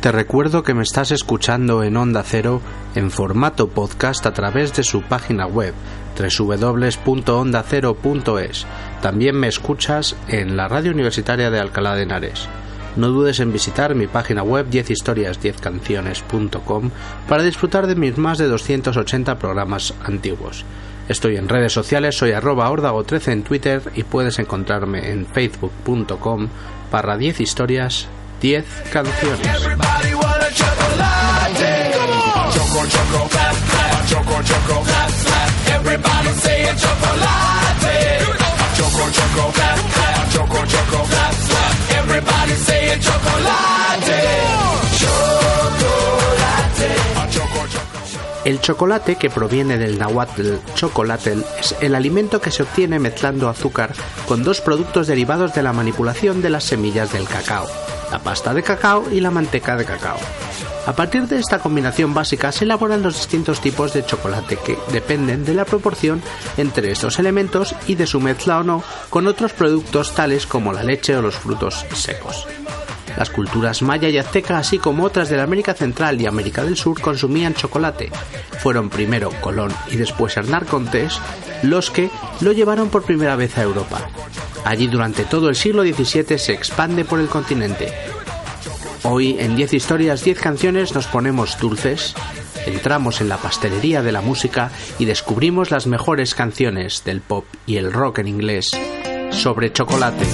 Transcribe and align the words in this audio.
Te 0.00 0.12
recuerdo 0.12 0.62
que 0.62 0.72
me 0.72 0.82
estás 0.82 1.10
escuchando 1.10 1.82
en 1.82 1.98
Onda 1.98 2.22
Cero 2.22 2.62
en 2.94 3.10
formato 3.10 3.68
podcast 3.68 4.24
a 4.24 4.32
través 4.32 4.74
de 4.74 4.82
su 4.82 5.02
página 5.02 5.46
web 5.46 5.74
www.ondacero.es. 6.18 8.66
También 9.02 9.36
me 9.36 9.48
escuchas 9.48 10.16
en 10.26 10.56
la 10.56 10.68
radio 10.68 10.92
universitaria 10.92 11.50
de 11.50 11.60
Alcalá 11.60 11.96
de 11.96 12.04
Henares. 12.04 12.48
No 12.96 13.08
dudes 13.08 13.40
en 13.40 13.52
visitar 13.52 13.94
mi 13.94 14.06
página 14.06 14.42
web 14.42 14.70
10historias10canciones.com 14.70 16.90
para 17.28 17.42
disfrutar 17.42 17.86
de 17.86 17.94
mis 17.94 18.16
más 18.16 18.38
de 18.38 18.48
280 18.48 19.38
programas 19.38 19.92
antiguos. 20.02 20.64
Estoy 21.10 21.36
en 21.36 21.46
redes 21.46 21.74
sociales, 21.74 22.16
soy 22.16 22.32
arroba 22.32 22.72
13 23.04 23.32
en 23.32 23.42
Twitter 23.42 23.82
y 23.94 24.04
puedes 24.04 24.38
encontrarme 24.38 25.10
en 25.10 25.26
facebook.com 25.26 26.48
para 26.90 27.18
10 27.18 27.42
historias 27.42 28.08
10 28.40 28.64
canciones. 28.90 29.46
El 48.42 48.60
chocolate, 48.60 49.16
que 49.16 49.30
proviene 49.30 49.76
del 49.76 49.98
nahuatl 49.98 50.56
chocolatel, 50.74 51.44
es 51.58 51.76
el 51.80 51.94
alimento 51.94 52.40
que 52.40 52.50
se 52.50 52.62
obtiene 52.62 52.98
mezclando 52.98 53.48
azúcar 53.48 53.92
con 54.26 54.42
dos 54.42 54.60
productos 54.62 55.06
derivados 55.06 55.54
de 55.54 55.62
la 55.62 55.74
manipulación 55.74 56.40
de 56.40 56.50
las 56.50 56.64
semillas 56.64 57.12
del 57.12 57.28
cacao 57.28 57.68
la 58.10 58.18
pasta 58.18 58.54
de 58.54 58.62
cacao 58.62 59.10
y 59.10 59.20
la 59.20 59.30
manteca 59.30 59.76
de 59.76 59.84
cacao. 59.84 60.18
A 60.86 60.92
partir 60.94 61.28
de 61.28 61.38
esta 61.38 61.58
combinación 61.58 62.14
básica 62.14 62.52
se 62.52 62.64
elaboran 62.64 63.02
los 63.02 63.14
distintos 63.14 63.60
tipos 63.60 63.92
de 63.92 64.04
chocolate 64.04 64.56
que 64.56 64.78
dependen 64.92 65.44
de 65.44 65.54
la 65.54 65.64
proporción 65.64 66.22
entre 66.56 66.90
estos 66.90 67.18
elementos 67.18 67.74
y 67.86 67.94
de 67.94 68.06
su 68.06 68.20
mezcla 68.20 68.58
o 68.58 68.62
no 68.62 68.82
con 69.10 69.26
otros 69.26 69.52
productos 69.52 70.14
tales 70.14 70.46
como 70.46 70.72
la 70.72 70.82
leche 70.82 71.16
o 71.16 71.22
los 71.22 71.36
frutos 71.36 71.84
secos. 71.94 72.46
Las 73.16 73.30
culturas 73.30 73.82
maya 73.82 74.08
y 74.08 74.18
azteca, 74.18 74.58
así 74.58 74.78
como 74.78 75.04
otras 75.04 75.28
de 75.28 75.40
América 75.40 75.74
Central 75.74 76.20
y 76.20 76.26
América 76.26 76.64
del 76.64 76.76
Sur, 76.76 77.00
consumían 77.00 77.54
chocolate. 77.54 78.10
Fueron 78.58 78.90
primero 78.90 79.30
Colón 79.40 79.72
y 79.90 79.96
después 79.96 80.36
Hernán 80.36 80.64
Cortés 80.66 81.20
los 81.62 81.90
que 81.90 82.10
lo 82.40 82.52
llevaron 82.52 82.88
por 82.88 83.02
primera 83.02 83.36
vez 83.36 83.58
a 83.58 83.62
Europa. 83.62 84.08
Allí 84.64 84.86
durante 84.86 85.24
todo 85.24 85.48
el 85.48 85.56
siglo 85.56 85.82
XVII 85.82 86.38
se 86.38 86.52
expande 86.52 87.04
por 87.04 87.20
el 87.20 87.28
continente. 87.28 87.92
Hoy 89.02 89.36
en 89.38 89.56
10 89.56 89.74
historias, 89.74 90.24
10 90.24 90.40
canciones 90.40 90.94
nos 90.94 91.06
ponemos 91.06 91.58
dulces, 91.58 92.14
entramos 92.66 93.20
en 93.20 93.28
la 93.28 93.38
pastelería 93.38 94.02
de 94.02 94.12
la 94.12 94.20
música 94.20 94.70
y 94.98 95.06
descubrimos 95.06 95.70
las 95.70 95.86
mejores 95.86 96.34
canciones 96.34 97.02
del 97.04 97.22
pop 97.22 97.46
y 97.66 97.76
el 97.76 97.92
rock 97.92 98.18
en 98.18 98.28
inglés 98.28 98.68
sobre 99.30 99.72
chocolate. 99.72 100.26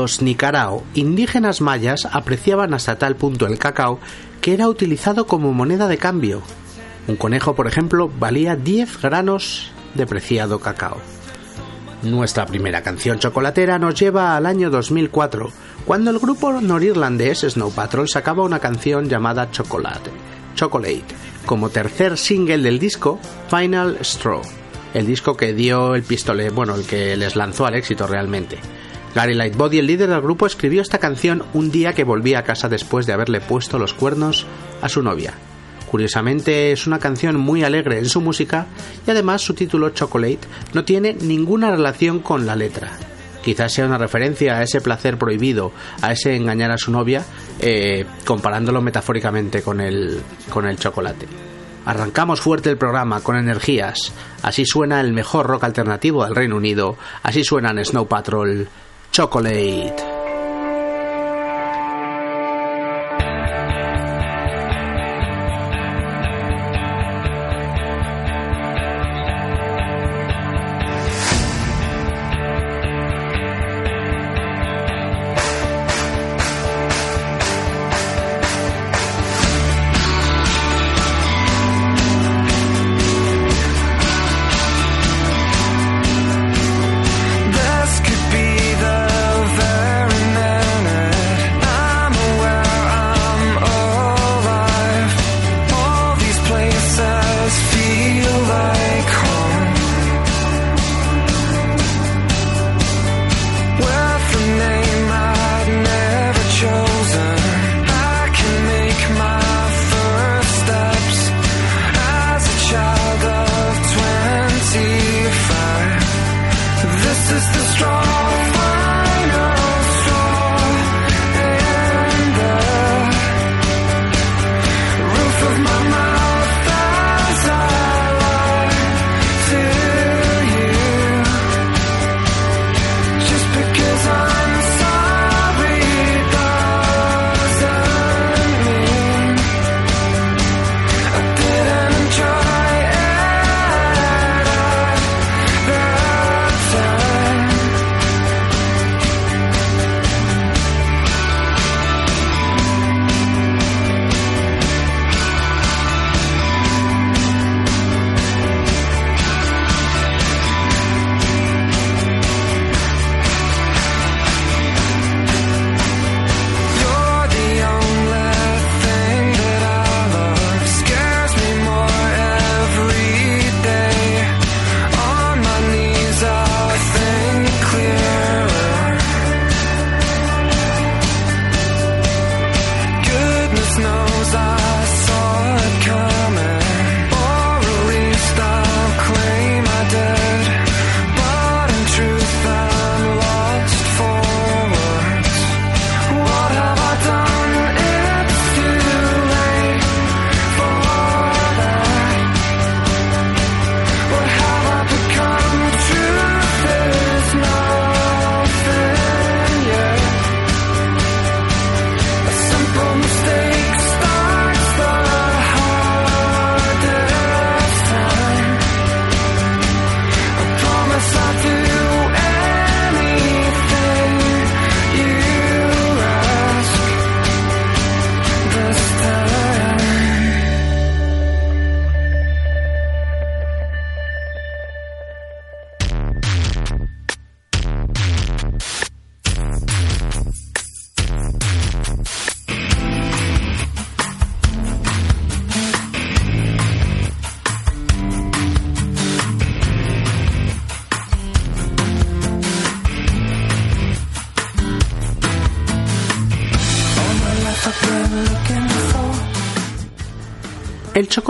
Los 0.00 0.22
Nicarao, 0.22 0.82
indígenas 0.94 1.60
mayas, 1.60 2.08
apreciaban 2.10 2.72
hasta 2.72 2.96
tal 2.96 3.16
punto 3.16 3.46
el 3.46 3.58
cacao 3.58 3.98
que 4.40 4.54
era 4.54 4.66
utilizado 4.66 5.26
como 5.26 5.52
moneda 5.52 5.88
de 5.88 5.98
cambio. 5.98 6.40
Un 7.06 7.16
conejo, 7.16 7.54
por 7.54 7.66
ejemplo, 7.66 8.10
valía 8.18 8.56
10 8.56 9.02
granos 9.02 9.72
de 9.94 10.06
preciado 10.06 10.58
cacao. 10.58 10.96
Nuestra 12.02 12.46
primera 12.46 12.82
canción 12.82 13.18
chocolatera 13.18 13.78
nos 13.78 13.94
lleva 14.00 14.38
al 14.38 14.46
año 14.46 14.70
2004, 14.70 15.52
cuando 15.84 16.10
el 16.10 16.18
grupo 16.18 16.50
norirlandés 16.50 17.40
Snow 17.40 17.70
Patrol 17.70 18.08
sacaba 18.08 18.42
una 18.42 18.58
canción 18.58 19.06
llamada 19.06 19.50
Chocolate, 19.50 20.10
Chocolate, 20.54 21.14
como 21.44 21.68
tercer 21.68 22.16
single 22.16 22.62
del 22.62 22.78
disco 22.78 23.20
Final 23.50 23.98
Straw, 24.00 24.40
el 24.94 25.06
disco 25.06 25.36
que 25.36 25.52
dio 25.52 25.94
el 25.94 26.04
pistole, 26.04 26.48
bueno, 26.48 26.74
el 26.74 26.86
que 26.86 27.18
les 27.18 27.36
lanzó 27.36 27.66
al 27.66 27.74
éxito 27.74 28.06
realmente. 28.06 28.58
Gary 29.14 29.34
Lightbody, 29.34 29.78
el 29.78 29.86
líder 29.86 30.10
del 30.10 30.20
grupo, 30.20 30.46
escribió 30.46 30.82
esta 30.82 30.98
canción 30.98 31.42
un 31.52 31.70
día 31.70 31.92
que 31.94 32.04
volvía 32.04 32.38
a 32.38 32.44
casa 32.44 32.68
después 32.68 33.06
de 33.06 33.12
haberle 33.12 33.40
puesto 33.40 33.78
los 33.78 33.92
cuernos 33.92 34.46
a 34.82 34.88
su 34.88 35.02
novia. 35.02 35.34
Curiosamente 35.90 36.70
es 36.70 36.86
una 36.86 37.00
canción 37.00 37.36
muy 37.36 37.64
alegre 37.64 37.98
en 37.98 38.08
su 38.08 38.20
música 38.20 38.66
y 39.04 39.10
además 39.10 39.42
su 39.42 39.54
título 39.54 39.90
Chocolate 39.90 40.46
no 40.72 40.84
tiene 40.84 41.14
ninguna 41.14 41.72
relación 41.72 42.20
con 42.20 42.46
la 42.46 42.54
letra. 42.54 42.92
Quizás 43.42 43.72
sea 43.72 43.86
una 43.86 43.98
referencia 43.98 44.58
a 44.58 44.62
ese 44.62 44.80
placer 44.80 45.18
prohibido, 45.18 45.72
a 46.00 46.12
ese 46.12 46.36
engañar 46.36 46.70
a 46.70 46.78
su 46.78 46.92
novia, 46.92 47.24
eh, 47.58 48.06
comparándolo 48.24 48.80
metafóricamente 48.82 49.62
con 49.62 49.80
el, 49.80 50.20
con 50.50 50.66
el 50.66 50.78
chocolate. 50.78 51.26
Arrancamos 51.86 52.40
fuerte 52.40 52.70
el 52.70 52.76
programa 52.76 53.22
con 53.22 53.36
energías. 53.36 54.12
Así 54.42 54.64
suena 54.66 55.00
el 55.00 55.12
mejor 55.12 55.46
rock 55.46 55.64
alternativo 55.64 56.24
del 56.24 56.36
Reino 56.36 56.56
Unido. 56.56 56.96
Así 57.22 57.42
suenan 57.42 57.82
Snow 57.84 58.06
Patrol, 58.06 58.68
Chocolate. 59.12 60.19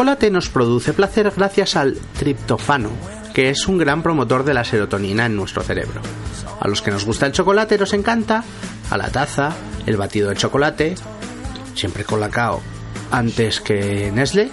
Chocolate 0.00 0.30
nos 0.30 0.48
produce 0.48 0.94
placer 0.94 1.30
gracias 1.36 1.76
al 1.76 1.94
triptofano, 2.18 2.88
que 3.34 3.50
es 3.50 3.68
un 3.68 3.76
gran 3.76 4.02
promotor 4.02 4.44
de 4.44 4.54
la 4.54 4.64
serotonina 4.64 5.26
en 5.26 5.36
nuestro 5.36 5.62
cerebro. 5.62 6.00
A 6.58 6.68
los 6.68 6.80
que 6.80 6.90
nos 6.90 7.04
gusta 7.04 7.26
el 7.26 7.32
chocolate 7.32 7.76
nos 7.76 7.92
encanta, 7.92 8.42
a 8.88 8.96
la 8.96 9.10
taza, 9.10 9.52
el 9.84 9.98
batido 9.98 10.30
de 10.30 10.36
chocolate, 10.36 10.94
siempre 11.74 12.04
con 12.04 12.18
Colacao 12.18 12.62
antes 13.10 13.60
que 13.60 14.10
Nestle, 14.10 14.50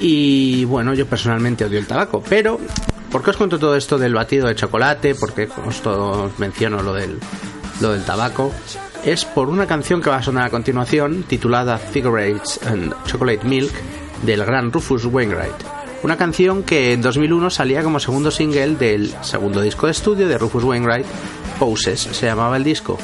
y 0.00 0.64
bueno, 0.64 0.94
yo 0.94 1.06
personalmente 1.06 1.64
odio 1.64 1.78
el 1.78 1.86
tabaco, 1.86 2.20
pero 2.28 2.58
¿por 3.12 3.22
qué 3.22 3.30
os 3.30 3.36
cuento 3.36 3.56
todo 3.56 3.76
esto 3.76 3.98
del 3.98 4.14
batido 4.14 4.48
de 4.48 4.56
chocolate? 4.56 5.14
¿Por 5.14 5.32
qué 5.32 5.48
os, 5.64 5.80
todo, 5.80 6.32
menciono 6.38 6.82
lo 6.82 6.92
del, 6.92 7.20
lo 7.80 7.92
del 7.92 8.02
tabaco? 8.02 8.52
Es 9.04 9.24
por 9.24 9.48
una 9.48 9.68
canción 9.68 10.02
que 10.02 10.10
va 10.10 10.16
a 10.16 10.22
sonar 10.24 10.46
a 10.46 10.50
continuación, 10.50 11.22
titulada 11.22 11.78
Cigarettes 11.78 12.58
and 12.66 12.92
Chocolate 13.06 13.46
Milk, 13.46 13.72
del 14.22 14.44
gran 14.44 14.72
Rufus 14.72 15.04
Wainwright. 15.04 15.78
Una 16.02 16.16
canción 16.16 16.62
que 16.62 16.92
en 16.92 17.02
2001 17.02 17.50
salía 17.50 17.82
como 17.82 17.98
segundo 17.98 18.30
single 18.30 18.76
del 18.76 19.14
segundo 19.22 19.60
disco 19.60 19.86
de 19.86 19.92
estudio 19.92 20.28
de 20.28 20.38
Rufus 20.38 20.64
Wainwright, 20.64 21.06
Poses, 21.58 22.00
se 22.00 22.26
llamaba 22.26 22.56
el 22.56 22.64
disco. 22.64 22.98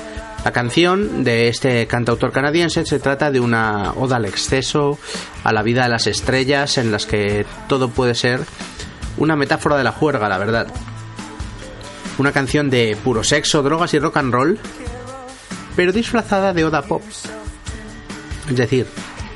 La 0.44 0.52
canción 0.52 1.24
de 1.24 1.48
este 1.48 1.86
cantautor 1.86 2.30
canadiense 2.30 2.84
se 2.84 3.00
trata 3.00 3.30
de 3.30 3.40
una 3.40 3.92
oda 3.92 4.16
al 4.16 4.26
exceso, 4.26 4.98
a 5.42 5.52
la 5.52 5.62
vida 5.62 5.84
de 5.84 5.88
las 5.88 6.06
estrellas, 6.06 6.78
en 6.78 6.92
las 6.92 7.06
que 7.06 7.46
todo 7.66 7.88
puede 7.88 8.14
ser 8.14 8.40
una 9.16 9.36
metáfora 9.36 9.76
de 9.76 9.84
la 9.84 9.92
juerga, 9.92 10.28
la 10.28 10.38
verdad. 10.38 10.66
Una 12.18 12.30
canción 12.30 12.70
de 12.70 12.96
puro 13.02 13.24
sexo, 13.24 13.62
drogas 13.62 13.94
y 13.94 13.98
rock 13.98 14.18
and 14.18 14.32
roll, 14.32 14.58
pero 15.74 15.92
disfrazada 15.92 16.52
de 16.52 16.64
oda 16.64 16.82
pop. 16.82 17.02
Es 18.48 18.56
decir, 18.56 18.86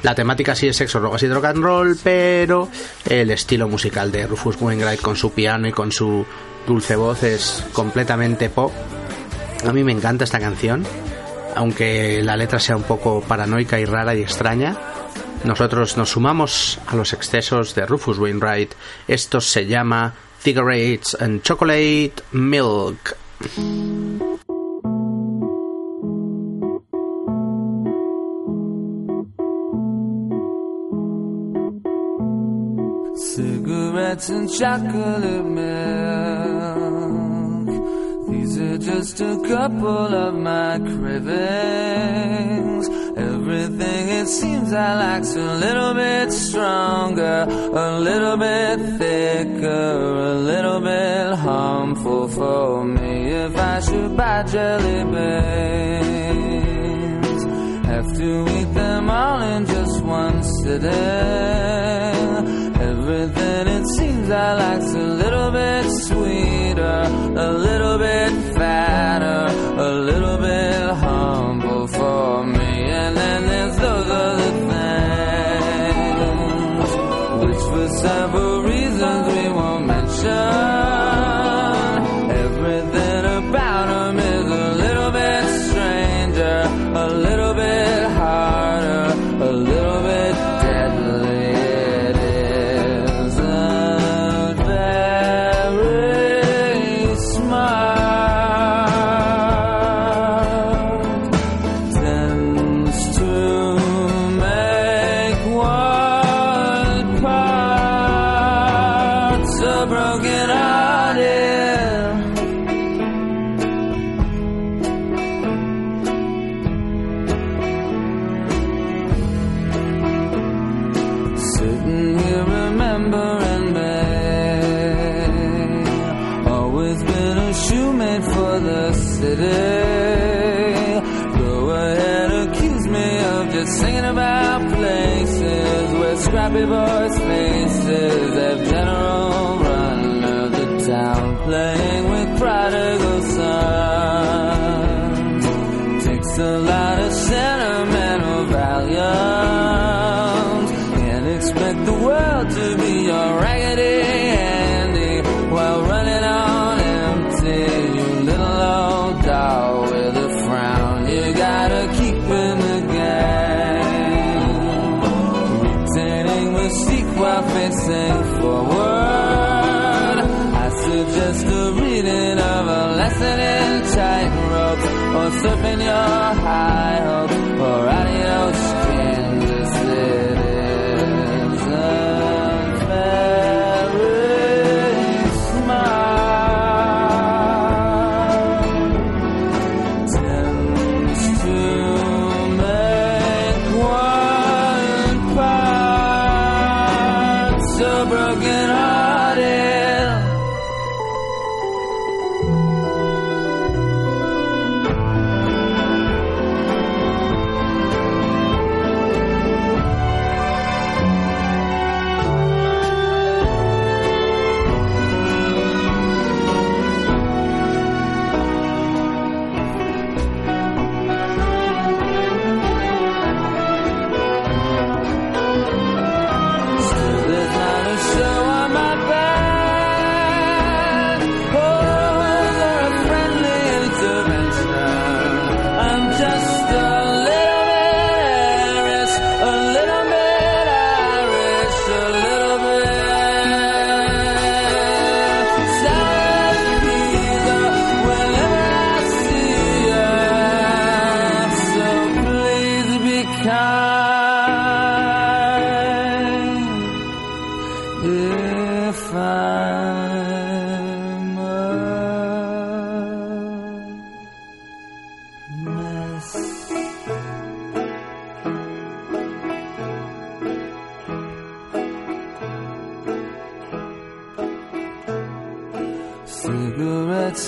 la 0.02 0.14
temática 0.14 0.54
sí 0.54 0.68
es 0.68 0.76
sexo, 0.76 1.00
drogas 1.00 1.22
y 1.22 1.28
rock 1.28 1.46
and 1.46 1.62
roll, 1.62 1.98
pero 2.02 2.68
el 3.08 3.30
estilo 3.30 3.68
musical 3.68 4.12
de 4.12 4.26
Rufus 4.26 4.60
Wainwright 4.60 5.00
con 5.00 5.16
su 5.16 5.32
piano 5.32 5.68
y 5.68 5.72
con 5.72 5.92
su 5.92 6.24
dulce 6.66 6.96
voz 6.96 7.22
es 7.22 7.64
completamente 7.72 8.50
pop 8.50 8.72
a 9.66 9.72
mí 9.72 9.82
me 9.82 9.92
encanta 9.92 10.24
esta 10.24 10.38
canción, 10.38 10.84
aunque 11.56 12.22
la 12.22 12.36
letra 12.36 12.60
sea 12.60 12.76
un 12.76 12.84
poco 12.84 13.20
paranoica 13.20 13.80
y 13.80 13.84
rara 13.84 14.14
y 14.14 14.22
extraña. 14.22 14.76
Nosotros 15.44 15.96
nos 15.96 16.10
sumamos 16.10 16.78
a 16.86 16.96
los 16.96 17.12
excesos 17.12 17.74
de 17.74 17.86
Rufus 17.86 18.18
Wainwright. 18.18 18.74
Esto 19.06 19.40
se 19.40 19.66
llama 19.66 20.14
Cigarettes 20.40 21.16
and 21.20 21.42
Chocolate 21.42 22.14
Milk. 22.32 23.16
Cigarettes 34.08 34.30
and 34.30 34.48
chocolate 34.50 35.44
milk. 35.44 35.68
These 38.30 38.58
are 38.58 38.78
just 38.78 39.20
a 39.20 39.36
couple 39.46 40.14
of 40.14 40.34
my 40.34 40.78
cravings. 40.78 42.08
Everything 43.18 44.08
it 44.08 44.28
seems 44.28 44.72
I 44.72 44.94
like's 44.94 45.36
a 45.36 45.54
little 45.56 45.92
bit 45.92 46.32
stronger, 46.32 47.46
a 47.48 48.00
little 48.00 48.38
bit 48.38 48.78
thicker, 48.98 50.00
a 50.32 50.34
little 50.36 50.80
bit 50.80 51.34
harmful 51.34 52.28
for 52.28 52.84
me 52.84 53.28
if 53.28 53.54
I 53.56 53.80
should 53.80 54.16
buy 54.16 54.42
jelly 54.44 55.04
beans. 55.04 56.67
Have 57.98 58.16
to 58.16 58.46
eat 58.56 58.72
them 58.74 59.10
all 59.10 59.42
in 59.42 59.66
just 59.66 60.00
one 60.04 60.40
sitting. 60.62 60.88
Everything 62.90 63.66
it 63.66 63.86
seems 63.96 64.30
I 64.30 64.52
like's 64.54 64.94
a 64.94 65.08
little 65.22 65.50
bit 65.50 65.90
sweeter, 66.06 67.02
a 67.46 67.52
little 67.52 67.98
bit 67.98 68.54
fatter, 68.54 69.52
a 69.82 69.90
little 70.10 70.38
bit 70.38 70.90
humble 70.94 71.88
for 71.88 72.46
me. 72.46 72.84
And 73.02 73.16
then 73.16 73.46
there's 73.48 73.76
those 73.78 74.08
other 74.08 74.57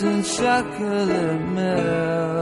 and 0.03 0.25
chocolate 0.25 1.41
milk. 1.53 2.40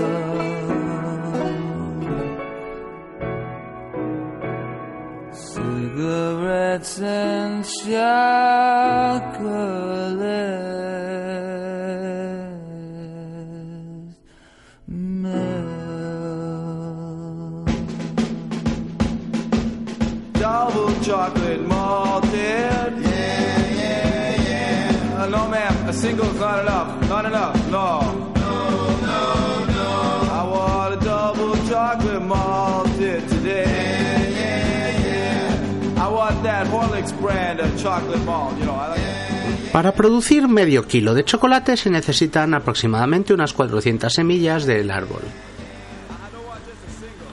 Para 39.79 39.93
producir 39.93 40.49
medio 40.49 40.89
kilo 40.89 41.15
de 41.15 41.25
chocolate 41.25 41.77
se 41.77 41.89
necesitan 41.89 42.53
aproximadamente 42.53 43.33
unas 43.33 43.53
400 43.53 44.13
semillas 44.13 44.67
del 44.67 44.91
árbol. 44.91 45.23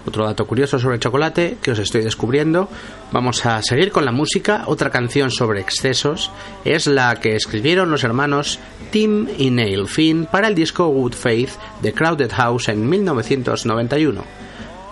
Otro 0.05 0.25
dato 0.25 0.45
curioso 0.45 0.77
sobre 0.77 0.97
el 0.97 1.01
chocolate 1.01 1.57
que 1.59 1.71
os 1.71 1.79
estoy 1.79 2.03
descubriendo. 2.03 2.69
Vamos 3.11 3.43
a 3.47 3.63
seguir 3.63 3.91
con 3.91 4.05
la 4.05 4.11
música. 4.11 4.65
Otra 4.67 4.91
canción 4.91 5.31
sobre 5.31 5.59
excesos 5.59 6.29
es 6.63 6.85
la 6.85 7.15
que 7.15 7.35
escribieron 7.35 7.89
los 7.89 8.03
hermanos 8.03 8.59
Tim 8.91 9.27
y 9.39 9.49
Neil 9.49 9.87
Finn 9.87 10.27
para 10.27 10.47
el 10.47 10.53
disco 10.53 10.87
Good 10.87 11.13
Faith 11.13 11.49
de 11.81 11.93
Crowded 11.93 12.31
House 12.31 12.69
en 12.69 12.87
1991. 12.87 14.23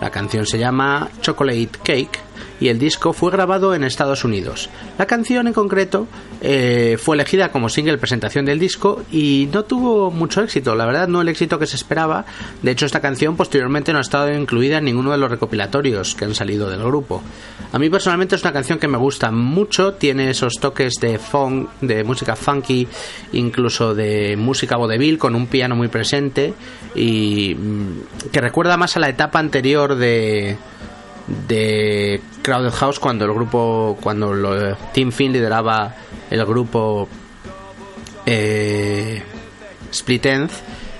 La 0.00 0.10
canción 0.10 0.44
se 0.44 0.58
llama 0.58 1.08
Chocolate 1.20 1.78
Cake 1.84 2.18
y 2.60 2.68
el 2.68 2.78
disco 2.78 3.12
fue 3.12 3.30
grabado 3.30 3.74
en 3.74 3.84
Estados 3.84 4.24
Unidos. 4.24 4.70
La 4.98 5.06
canción 5.06 5.46
en 5.46 5.52
concreto 5.52 6.06
eh, 6.40 6.96
fue 7.00 7.16
elegida 7.16 7.50
como 7.50 7.68
single 7.68 7.98
presentación 7.98 8.44
del 8.44 8.58
disco 8.58 9.02
y 9.10 9.48
no 9.52 9.64
tuvo 9.64 10.10
mucho 10.10 10.42
éxito, 10.42 10.74
la 10.74 10.86
verdad 10.86 11.08
no 11.08 11.20
el 11.20 11.28
éxito 11.28 11.58
que 11.58 11.66
se 11.66 11.76
esperaba. 11.76 12.24
De 12.62 12.70
hecho 12.70 12.86
esta 12.86 13.00
canción 13.00 13.36
posteriormente 13.36 13.92
no 13.92 13.98
ha 13.98 14.02
estado 14.02 14.32
incluida 14.32 14.78
en 14.78 14.84
ninguno 14.84 15.12
de 15.12 15.18
los 15.18 15.30
recopilatorios 15.30 16.14
que 16.14 16.24
han 16.24 16.34
salido 16.34 16.70
del 16.70 16.82
grupo. 16.82 17.22
A 17.72 17.78
mí 17.78 17.90
personalmente 17.90 18.36
es 18.36 18.42
una 18.42 18.52
canción 18.52 18.78
que 18.78 18.88
me 18.88 18.98
gusta 18.98 19.30
mucho, 19.30 19.94
tiene 19.94 20.30
esos 20.30 20.54
toques 20.60 20.94
de 21.00 21.18
funk, 21.18 21.68
de 21.80 22.04
música 22.04 22.36
funky, 22.36 22.86
incluso 23.32 23.94
de 23.94 24.36
música 24.36 24.76
vodevil 24.76 25.18
con 25.18 25.34
un 25.34 25.46
piano 25.46 25.74
muy 25.74 25.88
presente 25.88 26.54
y 26.94 27.54
mm, 27.54 28.30
que 28.30 28.40
recuerda 28.40 28.76
más 28.76 28.96
a 28.96 29.00
la 29.00 29.08
etapa 29.08 29.38
anterior 29.38 29.96
de 29.96 30.56
de 31.26 32.20
Crowded 32.42 32.72
House 32.72 32.98
cuando 32.98 33.24
el 33.24 33.32
grupo 33.32 33.96
cuando 34.00 34.32
lo, 34.32 34.76
Tim 34.92 35.10
Finn 35.10 35.32
lideraba 35.32 35.94
el 36.30 36.44
grupo 36.44 37.08
eh, 38.26 39.22
Split 39.90 40.26
End 40.26 40.50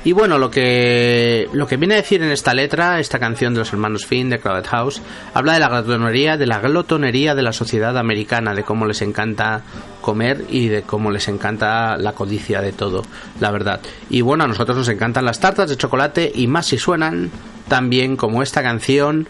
y 0.05 0.13
bueno 0.13 0.39
lo 0.39 0.51
que 0.51 1.49
lo 1.53 1.67
que 1.67 1.77
viene 1.77 1.95
a 1.95 1.99
decir 1.99 2.23
en 2.23 2.31
esta 2.31 2.55
letra 2.55 3.01
esta 3.01 3.19
canción 3.19 3.55
de 3.55 3.61
los 3.61 3.73
hermanos 3.73 4.07
Finn 4.07 4.31
de 4.31 4.39
Crowded 4.39 4.67
House 4.67 5.03
habla 5.35 5.55
de 5.55 5.61
la 5.61 5.69
glotonería 5.69 6.37
de 6.37 6.47
la 6.47 6.61
glotonería 6.61 7.35
de 7.35 7.43
la 7.43 7.53
sociedad 7.53 7.97
americana 7.99 8.55
de 8.55 8.65
cómo 8.65 8.87
les 8.87 9.03
encanta 9.03 9.63
comer 10.01 10.45
y 10.49 10.69
de 10.69 10.83
cómo 10.83 11.11
les 11.11 11.29
encanta 11.29 11.97
la 11.97 12.13
codicia 12.13 12.61
de 12.61 12.73
todo 12.73 13.03
la 13.41 13.51
verdad. 13.51 13.81
Y 14.11 14.21
bueno 14.21 14.45
a 14.45 14.49
nosotros 14.49 14.77
nos 14.77 14.89
encantan 14.89 15.25
las 15.25 15.41
tartas 15.41 15.69
de 15.69 15.77
chocolate 15.77 16.31
y 16.35 16.47
más 16.47 16.67
si 16.67 16.79
suenan 16.79 17.31
tan 17.69 17.89
bien 17.89 18.17
como 18.17 18.43
esta 18.43 18.63
canción 18.63 19.27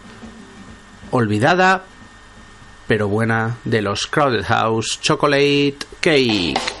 olvidada 1.15 1.83
pero 2.87 3.07
buena 3.07 3.57
de 3.63 3.81
los 3.81 4.07
Crowded 4.07 4.45
House 4.45 4.99
Chocolate 5.01 5.77
Cake. 5.99 6.74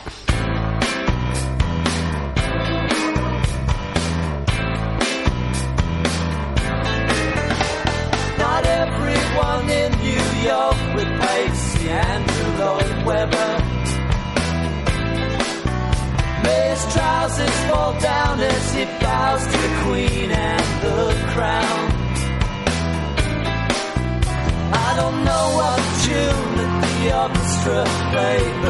frustrate 27.65 28.64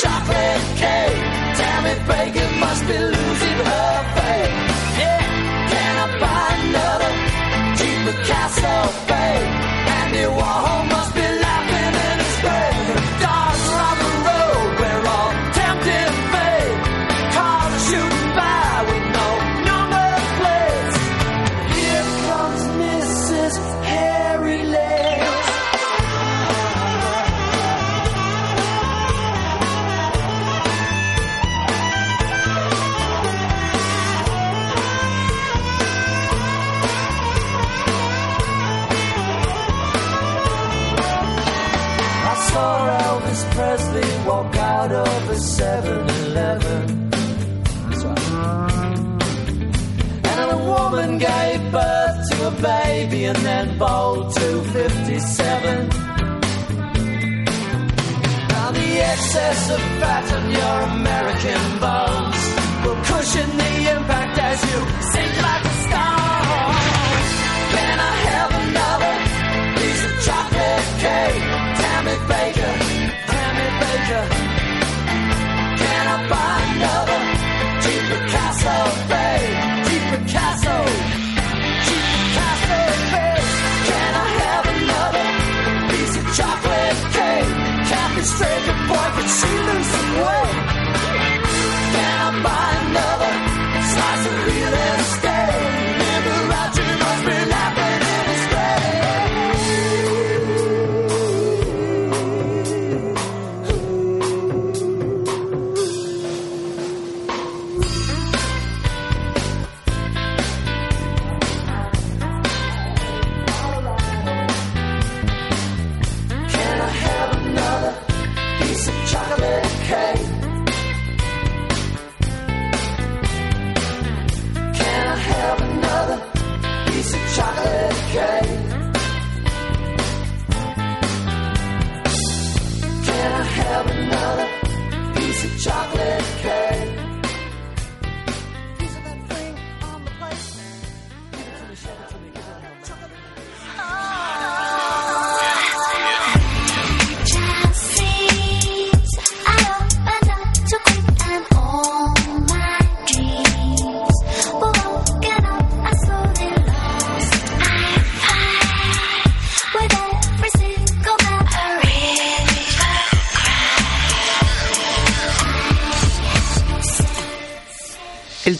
chocolate 0.00 0.62
cake? 0.76 1.16
Tammy 1.56 1.94
Bacon 2.06 2.60
must 2.60 2.86
be 2.86 2.98
losing 2.98 3.58
her 3.64 4.14
faith. 4.14 4.65
Can 5.68 6.22
I 6.22 6.35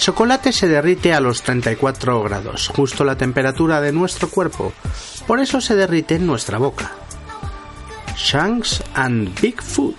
chocolate 0.06 0.52
se 0.52 0.68
derrite 0.68 1.12
a 1.14 1.18
los 1.18 1.42
34 1.42 2.22
grados, 2.22 2.68
justo 2.68 3.02
la 3.02 3.18
temperatura 3.18 3.80
de 3.80 3.90
nuestro 3.90 4.28
cuerpo. 4.28 4.72
Por 5.26 5.40
eso 5.40 5.60
se 5.60 5.74
derrite 5.74 6.14
en 6.14 6.28
nuestra 6.28 6.58
boca. 6.58 6.92
Shanks 8.16 8.84
and 8.94 9.36
Bigfoot 9.40 9.96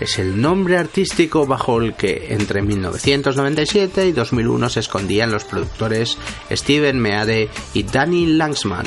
es 0.00 0.18
el 0.18 0.40
nombre 0.40 0.76
artístico 0.76 1.46
bajo 1.46 1.80
el 1.80 1.94
que 1.94 2.34
entre 2.34 2.62
1997 2.62 4.08
y 4.08 4.10
2001 4.10 4.68
se 4.70 4.80
escondían 4.80 5.30
los 5.30 5.44
productores 5.44 6.18
Steven 6.50 6.98
Meade 6.98 7.48
y 7.74 7.84
Danny 7.84 8.26
Langsman. 8.26 8.86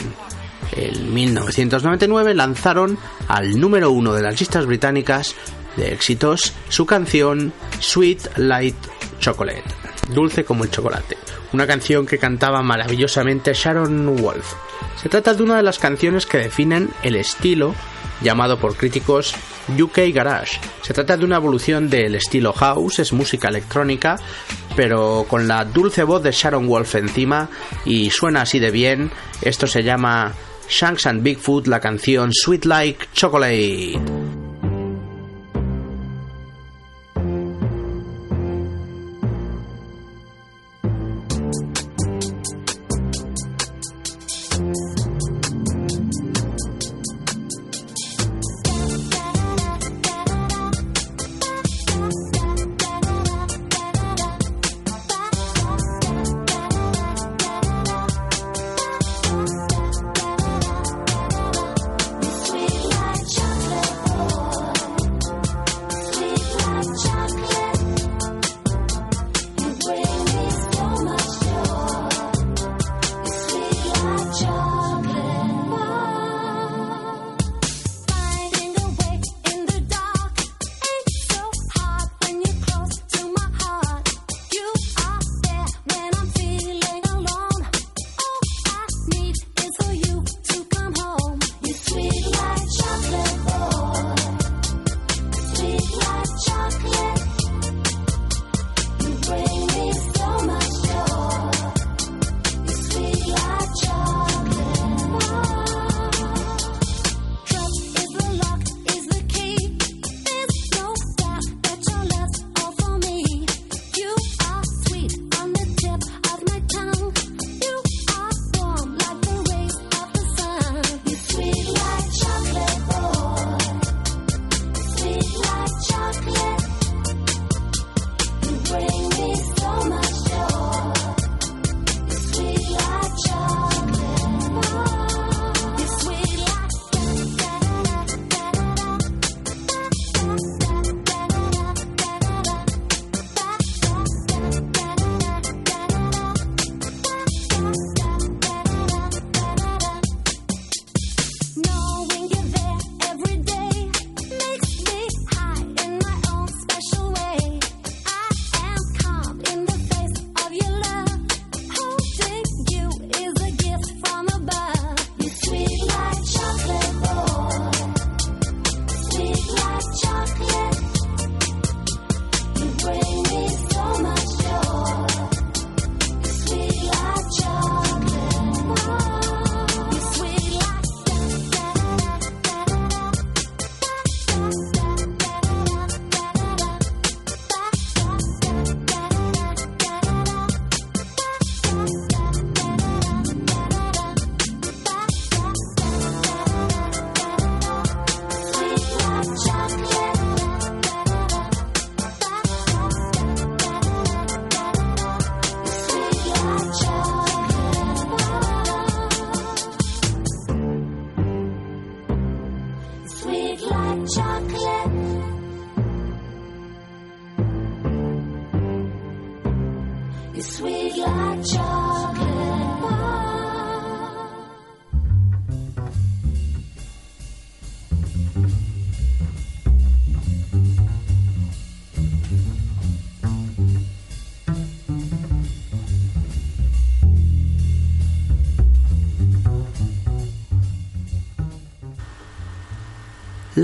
En 0.74 1.14
1999 1.14 2.34
lanzaron 2.34 2.98
al 3.30 3.58
número 3.58 3.90
uno 3.90 4.12
de 4.12 4.24
las 4.24 4.38
listas 4.38 4.66
británicas 4.66 5.34
de 5.78 5.94
éxitos 5.94 6.52
su 6.68 6.86
canción 6.86 7.54
Sweet 7.80 8.38
Light 8.38 8.76
Chocolate, 9.22 9.64
dulce 10.10 10.44
como 10.44 10.64
el 10.64 10.72
chocolate, 10.72 11.18
una 11.54 11.68
canción 11.68 12.06
que 12.06 12.18
cantaba 12.18 12.62
maravillosamente 12.62 13.54
Sharon 13.54 14.16
Wolf. 14.18 14.54
Se 15.02 15.10
trata 15.10 15.34
de 15.34 15.44
una 15.44 15.58
de 15.58 15.64
las 15.64 15.80
canciones 15.80 16.26
que 16.26 16.38
definen 16.38 16.90
el 17.04 17.16
estilo 17.16 17.76
llamado 18.22 18.58
por 18.58 18.76
críticos 18.76 19.36
UK 19.78 20.14
Garage. 20.14 20.60
Se 20.82 20.94
trata 20.94 21.18
de 21.18 21.26
una 21.26 21.38
evolución 21.38 21.90
del 21.90 22.16
estilo 22.16 22.54
house, 22.54 23.00
es 23.00 23.14
música 23.14 23.50
electrónica, 23.50 24.18
pero 24.76 25.26
con 25.28 25.48
la 25.48 25.66
dulce 25.66 26.04
voz 26.04 26.24
de 26.24 26.32
Sharon 26.32 26.68
Wolf 26.68 26.96
encima 26.96 27.50
y 27.86 28.10
suena 28.10 28.42
así 28.42 28.60
de 28.60 28.72
bien. 28.72 29.12
Esto 29.42 29.68
se 29.68 29.84
llama 29.84 30.34
Shanks 30.70 31.06
and 31.08 31.24
Bigfoot, 31.24 31.68
la 31.68 31.80
canción 31.80 32.32
Sweet 32.34 32.66
Like 32.66 33.08
Chocolate. 33.14 34.35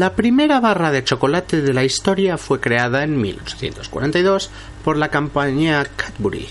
La 0.01 0.15
primera 0.15 0.59
barra 0.59 0.91
de 0.91 1.03
chocolate 1.03 1.61
de 1.61 1.75
la 1.75 1.83
historia 1.83 2.39
fue 2.39 2.59
creada 2.59 3.03
en 3.03 3.21
1842 3.21 4.49
por 4.83 4.97
la 4.97 5.11
compañía 5.11 5.85
Cadbury. 5.95 6.47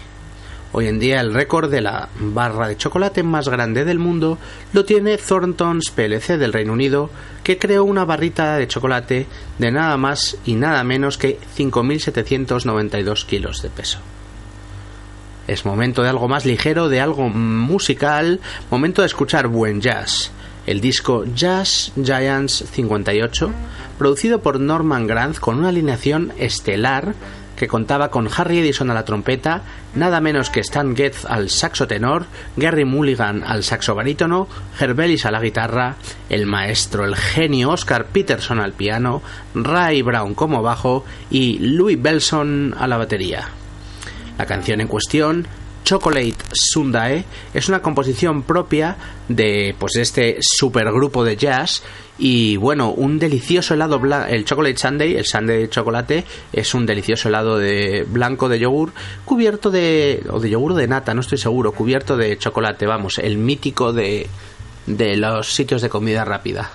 Hoy 0.71 0.87
en 0.87 1.01
día 1.01 1.21
el 1.21 1.35
récord 1.35 1.69
de 1.69 1.81
la 1.81 2.11
barra 2.21 2.69
de 2.69 2.77
chocolate 2.77 3.25
más 3.25 3.49
grande 3.49 3.85
del 3.85 3.99
mundo 3.99 4.39
lo 4.73 4.85
tiene 4.85 5.19
Thornton's 5.19 5.91
PLC 5.91 6.39
del 6.39 6.53
Reino 6.53 6.75
Unido, 6.75 7.11
que 7.43 7.59
creó 7.59 7.83
una 7.83 8.05
barrita 8.05 8.55
de 8.57 8.69
chocolate 8.69 9.27
de 9.59 9.73
nada 9.73 9.97
más 9.97 10.37
y 10.45 10.55
nada 10.55 10.85
menos 10.85 11.19
que 11.19 11.41
5.792 11.57 13.27
kilos 13.27 13.63
de 13.63 13.71
peso. 13.71 13.99
Es 15.49 15.65
momento 15.65 16.05
de 16.05 16.09
algo 16.09 16.29
más 16.29 16.47
ligero, 16.47 16.89
de 16.89 17.01
algo 17.01 17.29
musical, 17.29 18.39
momento 18.71 19.03
de 19.03 19.07
escuchar 19.07 19.49
buen 19.49 19.81
jazz 19.81 20.31
el 20.67 20.81
disco 20.81 21.25
Jazz 21.35 21.93
Giants 21.97 22.65
58, 22.71 23.51
producido 23.99 24.41
por 24.41 24.61
Norman 24.61 25.07
Granz 25.07 25.41
con 25.41 25.59
una 25.59 25.69
alineación 25.69 26.33
estelar 26.39 27.15
que 27.61 27.69
contaba 27.69 28.11
con 28.11 28.27
Harry 28.35 28.59
Edison 28.59 28.91
a 28.91 28.95
la 28.95 29.05
trompeta, 29.05 29.61
nada 29.95 30.23
menos 30.23 30.49
que 30.49 30.61
Stan 30.61 30.97
Getz 30.97 31.27
al 31.27 31.51
saxo 31.51 31.87
tenor, 31.87 32.25
Gary 32.57 32.87
Mulligan 32.87 33.45
al 33.45 33.65
saxo 33.65 33.95
barítono, 33.95 34.49
Herbelis 34.81 35.27
a 35.27 35.31
la 35.31 35.43
guitarra, 35.43 35.97
el 36.31 36.47
maestro, 36.47 37.05
el 37.05 37.17
genio 37.17 37.69
Oscar 37.69 38.07
Peterson 38.07 38.61
al 38.61 38.73
piano, 38.73 39.21
Ray 39.55 40.01
Brown 40.01 40.33
como 40.35 40.63
bajo 40.63 41.05
y 41.31 41.59
Louis 41.59 42.01
Belson 42.01 42.75
a 42.79 42.87
la 42.87 42.97
batería. 42.97 43.49
La 44.39 44.47
canción 44.47 44.81
en 44.81 44.89
cuestión 44.89 45.47
Chocolate 45.91 46.37
Sundae 46.53 47.25
es 47.53 47.69
una 47.69 47.83
composición 47.83 48.45
propia 48.45 48.97
de 49.27 49.75
pues 49.77 49.97
este 49.97 50.39
supergrupo 50.41 51.25
de 51.25 51.37
jazz 51.37 51.83
y 52.17 52.57
bueno, 52.59 52.93
un 52.93 53.19
delicioso 53.19 53.75
helado 53.75 54.01
el 54.29 54.45
Chocolate 54.45 54.77
Sunday, 54.77 55.17
el 55.17 55.25
Sunday 55.25 55.63
de 55.63 55.69
chocolate 55.69 56.25
es 56.53 56.75
un 56.75 56.87
delicioso 56.87 57.29
helado 57.29 57.59
de 57.59 58.07
blanco 58.09 58.49
de 58.49 58.61
yogur 58.61 58.93
cubierto 59.25 59.73
de 59.73 60.23
o 60.31 60.39
de 60.39 60.51
yogur 60.51 60.75
de 60.75 60.87
nata, 60.87 61.13
no 61.13 61.23
estoy 61.23 61.39
seguro, 61.39 61.73
cubierto 61.73 62.17
de 62.17 62.39
chocolate, 62.39 62.87
vamos, 62.87 63.19
el 63.19 63.37
mítico 63.37 63.93
de 63.93 64.29
de 64.87 65.17
los 65.17 65.53
sitios 65.53 65.83
de 65.83 65.89
comida 65.89 66.25
rápida. 66.25 66.71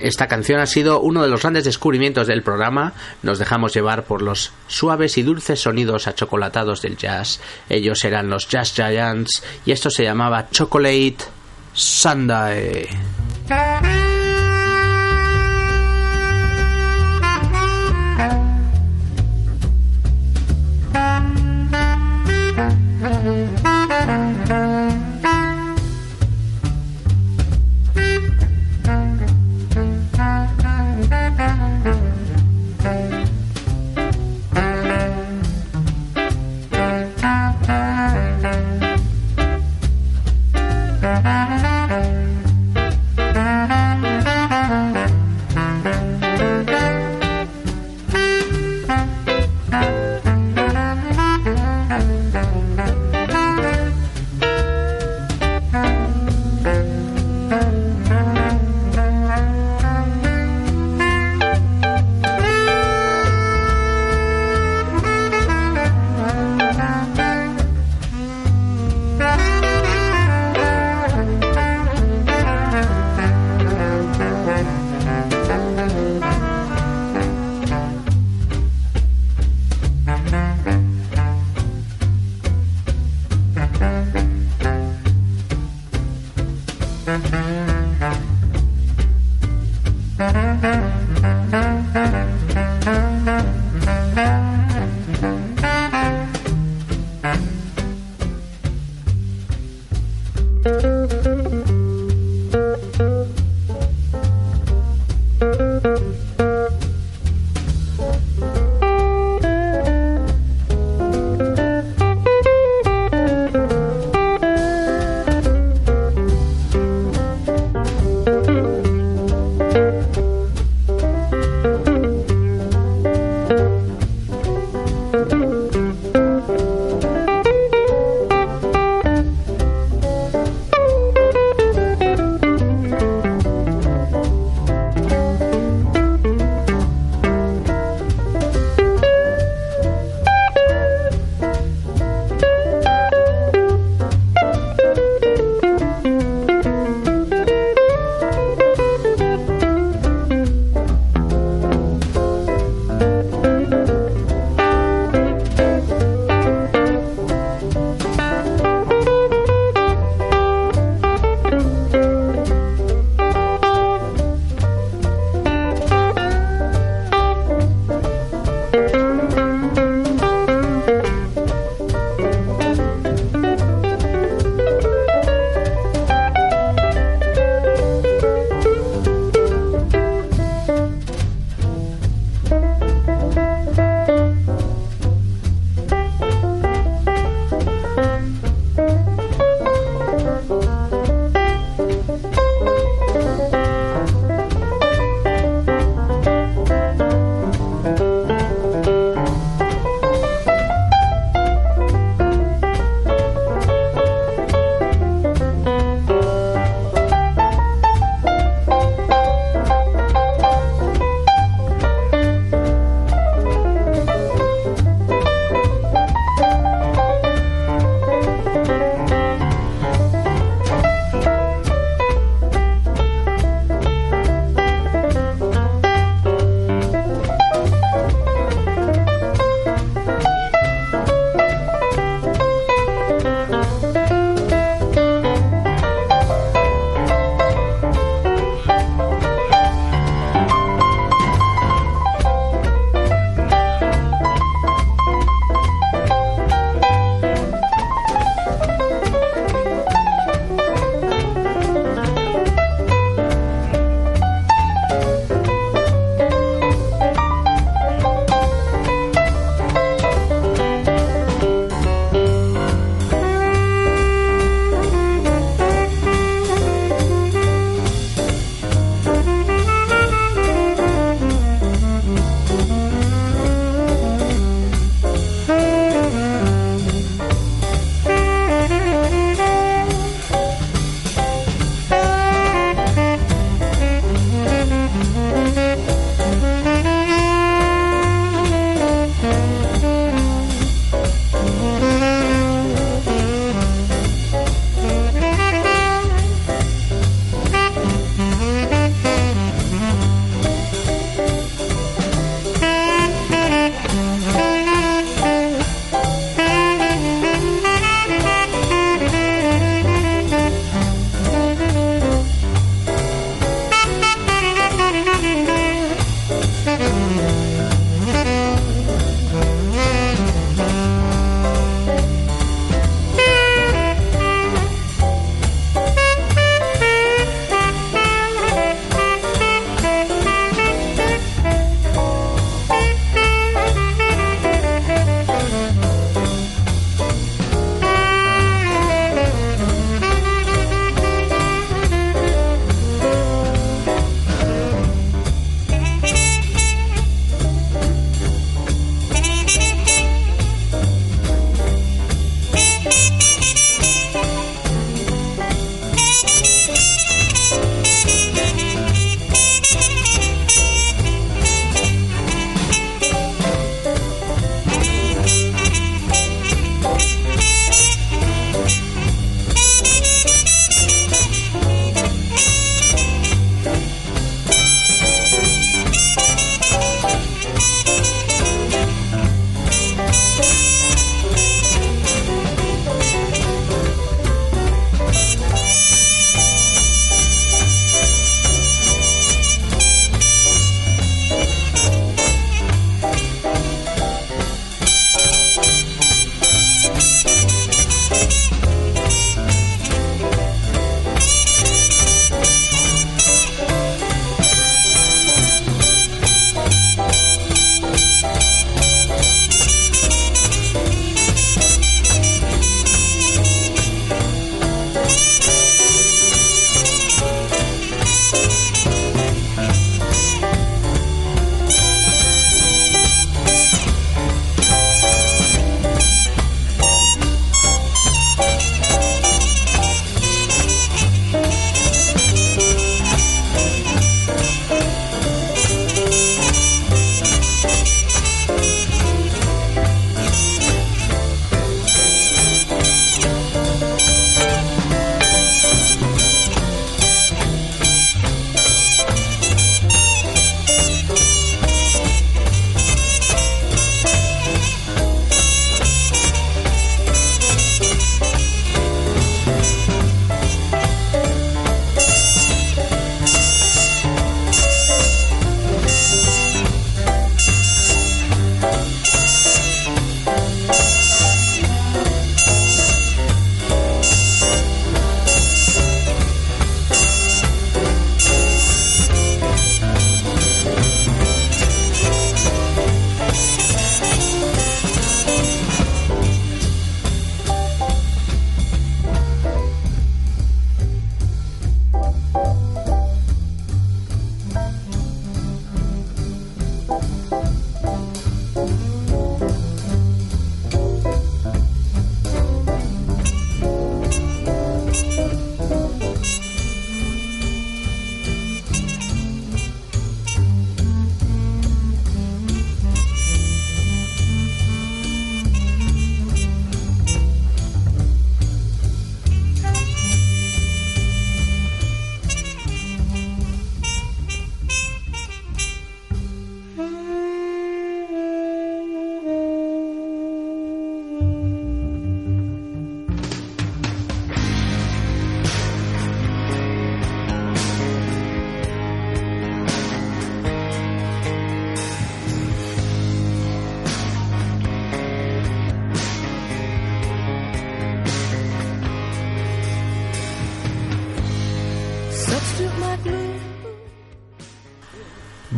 Esta 0.00 0.28
canción 0.28 0.60
ha 0.60 0.66
sido 0.66 1.00
uno 1.00 1.22
de 1.22 1.28
los 1.28 1.42
grandes 1.42 1.64
descubrimientos 1.64 2.26
del 2.26 2.42
programa. 2.42 2.92
Nos 3.22 3.38
dejamos 3.38 3.72
llevar 3.74 4.04
por 4.04 4.22
los 4.22 4.52
suaves 4.66 5.16
y 5.18 5.22
dulces 5.22 5.60
sonidos 5.60 6.06
achocolatados 6.06 6.82
del 6.82 6.96
jazz. 6.96 7.40
Ellos 7.68 8.04
eran 8.04 8.28
los 8.28 8.48
Jazz 8.48 8.74
Giants 8.74 9.42
y 9.64 9.72
esto 9.72 9.90
se 9.90 10.04
llamaba 10.04 10.48
Chocolate 10.50 11.18
Sunday. 11.72 12.88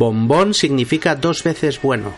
Bombón 0.05 0.53
significa 0.53 1.15
dos 1.15 1.41
veces 1.41 1.81
bueno, 1.81 2.13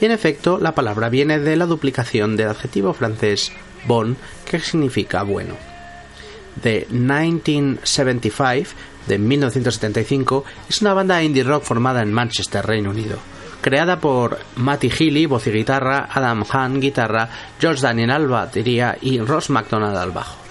y 0.00 0.04
en 0.04 0.12
efecto 0.12 0.58
la 0.58 0.76
palabra 0.76 1.08
viene 1.08 1.40
de 1.40 1.56
la 1.56 1.66
duplicación 1.66 2.36
del 2.36 2.50
adjetivo 2.50 2.92
francés 2.92 3.50
bon, 3.84 4.16
que 4.44 4.60
significa 4.60 5.24
bueno. 5.24 5.56
The 6.62 6.86
1975, 6.88 8.70
de 9.08 9.18
1975, 9.18 10.44
es 10.68 10.82
una 10.82 10.94
banda 10.94 11.20
indie 11.20 11.42
rock 11.42 11.64
formada 11.64 12.00
en 12.02 12.12
Manchester, 12.12 12.64
Reino 12.64 12.90
Unido. 12.90 13.18
Creada 13.60 13.98
por 13.98 14.38
Matty 14.54 14.88
Healy, 14.88 15.26
voz 15.26 15.48
y 15.48 15.50
guitarra, 15.50 16.08
Adam 16.12 16.44
Hahn, 16.48 16.78
guitarra, 16.78 17.28
George 17.58 17.82
Daniel 17.82 18.12
al 18.12 18.28
batería 18.28 18.96
y 19.00 19.18
Ross 19.18 19.50
McDonald 19.50 19.96
al 19.96 20.12
bajo. 20.12 20.41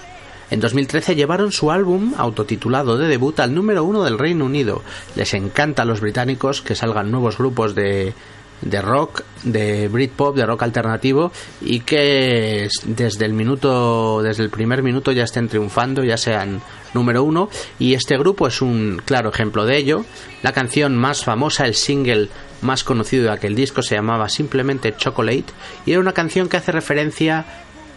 En 0.52 0.60
2013 0.60 1.16
llevaron 1.16 1.50
su 1.50 1.70
álbum 1.70 2.12
autotitulado 2.18 2.98
de 2.98 3.08
debut 3.08 3.40
al 3.40 3.54
número 3.54 3.84
uno 3.84 4.04
del 4.04 4.18
Reino 4.18 4.44
Unido. 4.44 4.82
Les 5.16 5.32
encanta 5.32 5.80
a 5.80 5.84
los 5.86 6.02
británicos 6.02 6.60
que 6.60 6.74
salgan 6.74 7.10
nuevos 7.10 7.38
grupos 7.38 7.74
de, 7.74 8.12
de 8.60 8.82
rock, 8.82 9.22
de 9.44 9.88
Britpop, 9.88 10.36
de 10.36 10.44
rock 10.44 10.64
alternativo 10.64 11.32
y 11.62 11.80
que 11.80 12.68
desde 12.84 13.24
el 13.24 13.32
minuto, 13.32 14.20
desde 14.22 14.42
el 14.42 14.50
primer 14.50 14.82
minuto 14.82 15.10
ya 15.10 15.24
estén 15.24 15.48
triunfando, 15.48 16.04
ya 16.04 16.18
sean 16.18 16.60
número 16.92 17.24
uno. 17.24 17.48
Y 17.78 17.94
este 17.94 18.18
grupo 18.18 18.46
es 18.46 18.60
un 18.60 19.00
claro 19.02 19.30
ejemplo 19.30 19.64
de 19.64 19.78
ello. 19.78 20.04
La 20.42 20.52
canción 20.52 20.94
más 20.98 21.24
famosa, 21.24 21.64
el 21.64 21.74
single 21.74 22.28
más 22.60 22.84
conocido 22.84 23.24
de 23.24 23.30
aquel 23.30 23.54
disco 23.54 23.80
se 23.80 23.94
llamaba 23.94 24.28
simplemente 24.28 24.94
Chocolate 24.94 25.46
y 25.86 25.92
era 25.92 26.00
una 26.00 26.12
canción 26.12 26.50
que 26.50 26.58
hace 26.58 26.72
referencia 26.72 27.46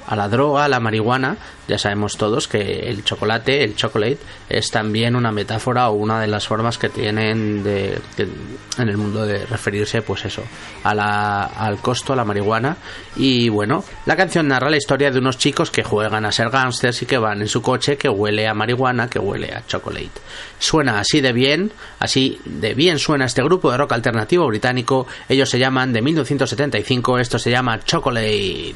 a 0.08 0.16
la 0.16 0.30
droga, 0.30 0.66
a 0.66 0.68
la 0.68 0.80
marihuana, 0.80 1.38
ya 1.68 1.80
sabemos 1.80 2.16
todos 2.18 2.48
que 2.48 2.90
el 2.90 3.04
chocolate, 3.04 3.64
el 3.64 3.76
chocolate, 3.76 4.20
es 4.50 4.70
también 4.70 5.16
una 5.16 5.32
metáfora 5.32 5.90
o 5.90 5.94
una 5.94 6.22
de 6.22 6.28
las 6.28 6.48
formas 6.48 6.78
que 6.78 6.90
tienen 6.90 7.64
de, 7.64 8.00
en 8.78 8.90
el 8.90 8.98
mundo 8.98 9.26
de 9.26 9.46
referirse, 9.46 10.02
pues 10.04 10.26
eso, 10.26 10.44
a 10.84 10.94
la, 10.94 11.46
al 11.46 11.80
costo, 11.80 12.14
a 12.14 12.16
la 12.16 12.24
marihuana. 12.24 12.78
Y 13.16 13.50
bueno, 13.50 13.84
la 14.06 14.16
canción 14.16 14.48
narra 14.48 14.70
la 14.70 14.78
historia 14.78 15.10
de 15.10 15.18
unos 15.18 15.38
chicos 15.38 15.72
que 15.72 15.84
juegan 15.84 16.26
a 16.26 16.32
ser 16.32 16.50
gángsters 16.50 17.02
y 17.02 17.06
que 17.08 17.18
van 17.18 17.42
en 17.42 17.48
su 17.48 17.62
coche 17.62 17.98
que 17.98 18.10
huele 18.10 18.48
a 18.48 18.54
marihuana, 18.54 19.10
que 19.10 19.20
huele 19.20 19.52
a 19.52 19.66
chocolate. 19.66 20.22
Suena 20.60 21.00
así 21.00 21.20
de 21.20 21.34
bien, 21.34 21.72
así 22.00 22.40
de 22.46 22.76
bien 22.76 23.00
suena 23.00 23.26
este 23.26 23.42
grupo 23.44 23.72
de 23.72 23.78
rock 23.78 23.94
alternativo 23.94 24.46
británico. 24.48 25.08
Ellos 25.28 25.50
se 25.50 25.58
llaman 25.58 25.94
de 25.94 26.02
1975, 26.02 27.18
esto 27.18 27.40
se 27.40 27.50
llama 27.50 27.80
Chocolate. 27.84 28.76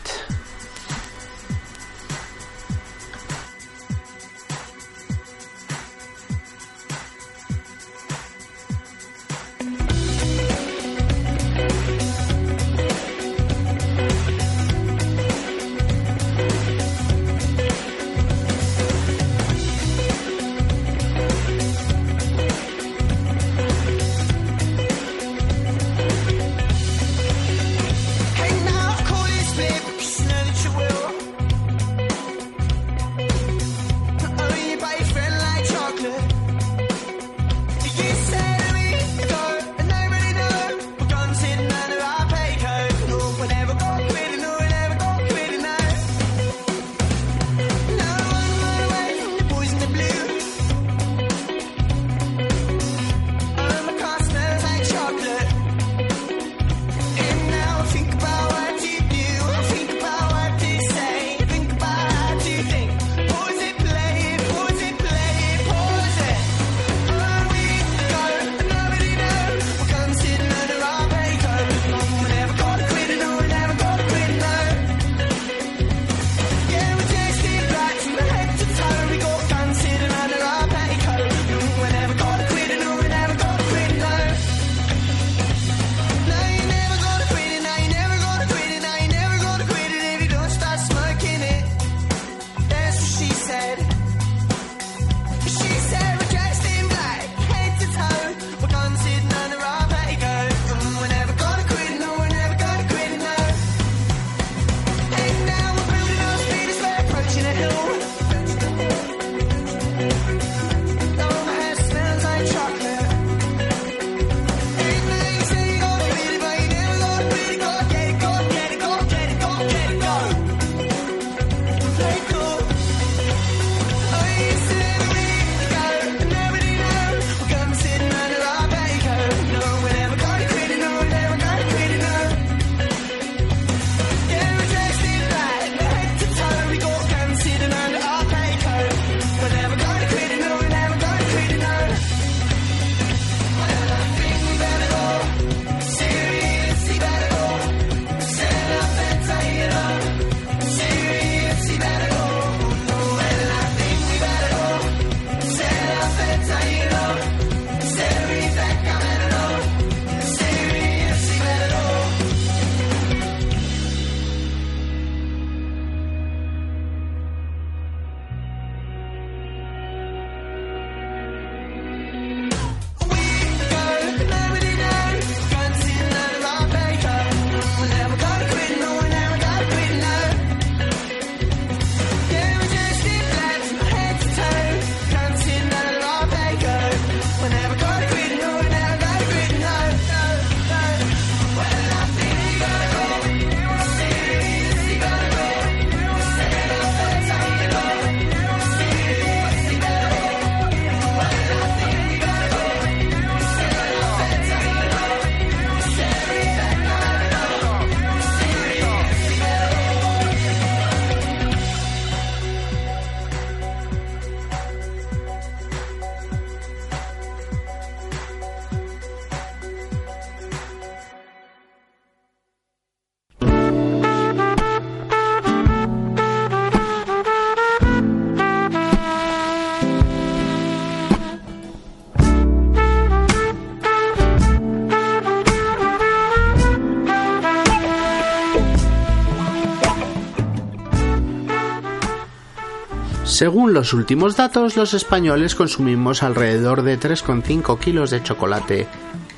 Según 243.40 243.74
los 243.74 243.94
últimos 243.94 244.36
datos, 244.36 244.76
los 244.76 244.94
españoles 244.94 245.56
consumimos 245.56 246.24
alrededor 246.24 246.82
de 246.82 247.00
3,5 247.00 247.80
kilos 247.80 248.10
de 248.10 248.22
chocolate 248.22 248.86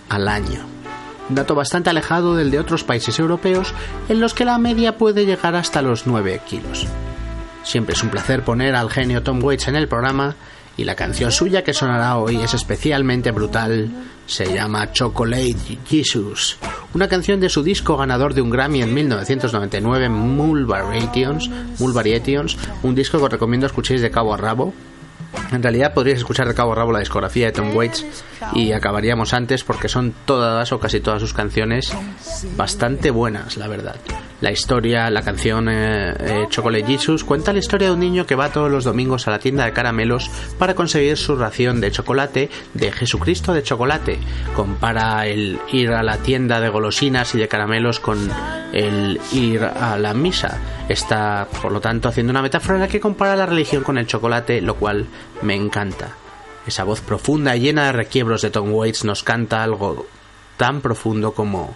al 0.10 0.28
año. 0.28 0.66
Dato 1.30 1.54
bastante 1.54 1.91
alejado 1.91 2.36
del 2.36 2.49
de 2.49 2.58
otros 2.58 2.84
países 2.84 3.20
europeos 3.20 3.76
en 4.10 4.20
los 4.20 4.34
que 4.34 4.43
la 4.43 4.58
media 4.58 4.97
puede 4.97 5.28
llegar 5.28 5.56
hasta 5.56 5.84
los 5.84 6.08
9 6.08 6.41
kilos. 6.47 6.88
Siempre 7.62 7.93
es 7.93 8.02
un 8.02 8.10
placer 8.10 8.43
poner 8.43 8.76
al 8.76 8.89
genio 8.89 9.22
Tom 9.22 9.39
Waits 9.43 9.68
en 9.68 9.76
el 9.76 9.88
programa 9.88 10.34
y 10.78 10.84
la 10.84 10.95
canción 10.95 11.32
suya 11.32 11.64
que 11.64 11.76
sonará 11.76 12.18
hoy 12.18 12.38
es 12.38 12.56
especialmente 12.56 13.30
brutal. 13.30 13.91
Se 14.26 14.52
llama 14.52 14.91
Chocolate 14.91 15.78
Jesus, 15.88 16.58
una 16.94 17.08
canción 17.08 17.39
de 17.39 17.50
su 17.50 17.64
disco 17.64 17.98
ganador 17.98 18.34
de 18.34 18.42
un 18.42 18.50
Grammy 18.50 18.82
en 18.82 18.94
1999, 18.94 20.10
Mulvariations, 20.10 21.50
un 22.84 22.96
disco 22.96 23.18
que 23.18 23.24
os 23.26 23.32
recomiendo 23.32 23.68
escuchéis 23.68 24.02
de 24.02 24.12
cabo 24.12 24.34
a 24.34 24.38
rabo. 24.38 24.74
En 25.52 25.64
realidad 25.64 25.94
podríais 25.94 26.20
escuchar 26.20 26.48
de 26.48 26.54
cabo 26.54 26.74
a 26.74 26.76
rabo 26.76 26.92
la 26.92 27.00
discografía 27.00 27.46
de 27.48 27.54
Tom 27.54 27.74
Waits 27.76 28.06
y 28.54 28.74
acabaríamos 28.74 29.34
antes 29.34 29.64
porque 29.64 29.88
son 29.88 30.14
todas 30.26 30.72
o 30.72 30.80
casi 30.80 31.00
todas 31.00 31.22
sus 31.22 31.34
canciones 31.34 31.94
bastante 32.58 33.12
buenas, 33.12 33.56
la 33.58 33.68
verdad. 33.68 33.96
La 34.42 34.52
historia, 34.52 35.12
la 35.12 35.22
canción 35.22 35.70
eh, 35.70 36.16
eh, 36.18 36.46
Chocolate 36.50 36.84
Jesus 36.84 37.24
cuenta 37.24 37.54
la 37.54 37.60
historia 37.60 37.89
de 37.89 37.94
un 37.94 38.00
niño 38.00 38.26
que 38.26 38.34
va 38.34 38.52
todos 38.52 38.72
los 38.72 38.84
domingos 38.84 39.28
a 39.28 39.32
la 39.32 39.38
tienda 39.38 39.66
de 39.66 39.72
caramelos 39.72 40.32
para 40.58 40.74
conseguir 40.74 41.16
su 41.16 41.36
ración 41.36 41.80
de 41.80 41.92
chocolate 41.92 42.50
de 42.74 42.92
Jesucristo 42.92 43.54
de 43.54 43.62
chocolate. 43.62 44.18
Compara 44.56 45.28
el 45.28 45.60
ir 45.72 45.92
a 45.92 46.02
la 46.02 46.18
tienda 46.18 46.60
de 46.60 46.70
golosinas 46.70 47.36
y 47.36 47.38
de 47.38 47.48
caramelos 47.48 48.00
con 48.00 48.32
el 48.74 49.22
ir 49.32 49.64
a 49.64 50.00
la 50.00 50.16
misa. 50.16 50.60
Está, 50.89 51.48
por 51.62 51.72
lo 51.72 51.80
tanto, 51.80 52.10
haciendo 52.10 52.32
una 52.32 52.42
metáfora 52.42 52.76
en 52.76 52.82
la 52.82 52.88
que 52.88 53.00
compara 53.00 53.36
la 53.36 53.46
religión 53.46 53.84
con 53.84 54.00
el 54.00 54.08
chocolate, 54.08 54.60
lo 54.60 54.74
cual 54.74 55.06
me 55.44 55.54
encanta. 55.54 56.16
Esa 56.66 56.84
voz 56.84 57.02
profunda 57.02 57.56
y 57.56 57.60
llena 57.60 57.86
de 57.86 57.92
requiebros 57.92 58.42
de 58.42 58.50
Tom 58.50 58.72
Waits 58.74 59.06
nos 59.06 59.22
canta 59.22 59.62
algo 59.62 60.08
tan 60.58 60.82
profundo 60.82 61.34
como 61.34 61.76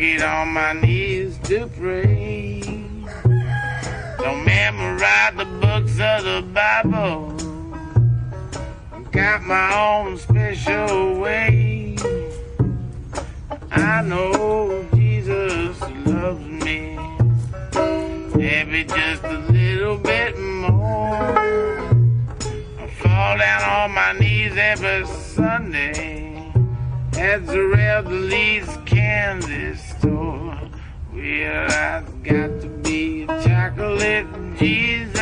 Get 0.00 0.22
on 0.22 0.48
my 0.54 0.72
knees 0.72 1.36
to 1.40 1.66
pray. 1.78 2.62
Don't 4.16 4.44
memorize 4.46 5.34
the 5.36 5.44
books 5.60 6.00
of 6.00 6.24
the 6.24 6.42
Bible. 6.54 7.36
Got 9.10 9.42
my 9.42 9.74
own 9.74 10.16
special 10.16 11.20
way. 11.20 11.96
I 13.70 14.00
know 14.00 14.88
Jesus 14.94 15.78
loves 16.06 16.46
me. 16.46 16.98
Maybe 18.34 18.84
just 18.84 19.22
a 19.24 19.38
little 19.50 19.98
bit 19.98 20.38
more. 20.38 21.36
I 22.78 22.86
fall 23.00 23.36
down 23.36 23.62
on 23.64 23.90
my 23.90 24.12
knees 24.18 24.56
every 24.56 25.04
Sunday 25.06 26.50
at 27.18 27.46
the 27.46 27.60
Revelries 29.00 29.20
candy 29.40 29.76
store. 29.76 30.58
Well, 31.12 31.70
I've 31.70 32.22
got 32.22 32.60
to 32.60 32.68
be 32.82 33.22
a 33.22 33.42
chocolate 33.42 34.26
Jesus. 34.58 35.14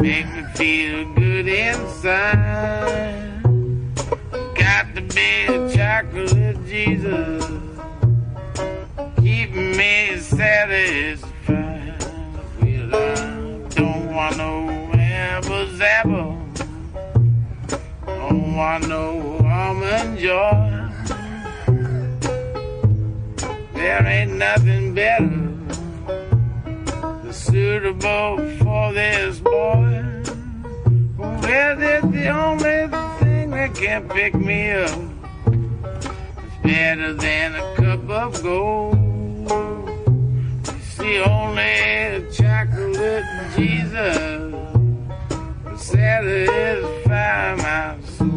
Make 0.00 0.26
me 0.34 0.42
feel 0.54 1.14
good 1.14 1.48
inside. 1.48 3.42
Got 4.54 4.94
to 4.94 5.02
be 5.02 5.46
a 5.46 5.70
chocolate 5.76 6.66
Jesus. 6.66 7.44
Keep 9.18 9.52
me 9.52 10.16
satisfied. 10.18 11.94
Well, 12.60 12.94
I 12.94 13.68
don't 13.74 14.14
want 14.14 14.36
no 14.36 14.90
apple 14.94 15.66
zapple. 15.78 16.36
Don't 18.06 18.56
want 18.56 18.88
no 18.88 19.38
almond 19.44 20.18
joy. 20.18 20.85
There 23.76 24.06
ain't 24.06 24.32
nothing 24.32 24.94
better 24.94 25.46
suitable 27.30 28.38
for 28.58 28.92
this 28.94 29.38
boy. 29.40 30.22
Well, 31.18 31.82
it's 31.82 32.06
the 32.08 32.28
only 32.28 32.88
thing 33.20 33.50
that 33.50 33.74
can 33.74 34.08
pick 34.08 34.34
me 34.34 34.70
up. 34.70 34.98
It's 35.46 36.56
better 36.62 37.12
than 37.12 37.54
a 37.54 37.74
cup 37.76 38.08
of 38.08 38.42
gold. 38.42 38.96
It's 40.62 40.96
the 40.96 41.24
only 41.28 42.32
chocolate 42.32 43.24
Jesus 43.54 44.52
will 45.64 45.78
satisfy 45.78 47.54
my 47.56 47.96
soul. 48.16 48.35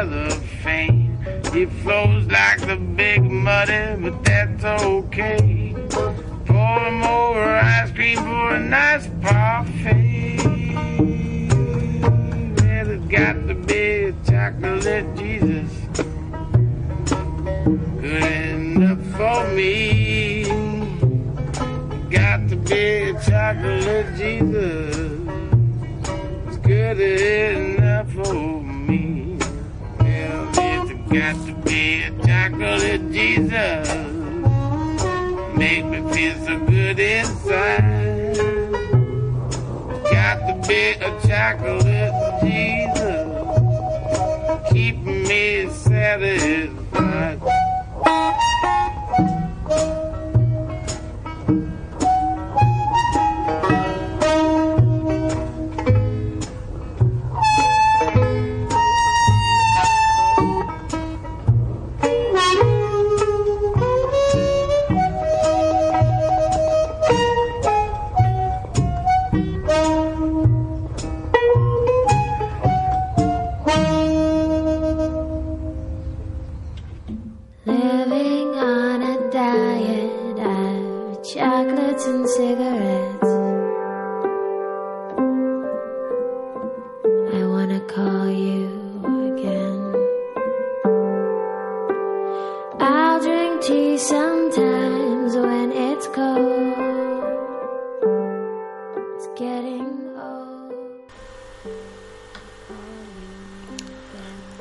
Cellophane. 0.00 1.18
He 1.52 1.66
flows 1.66 1.99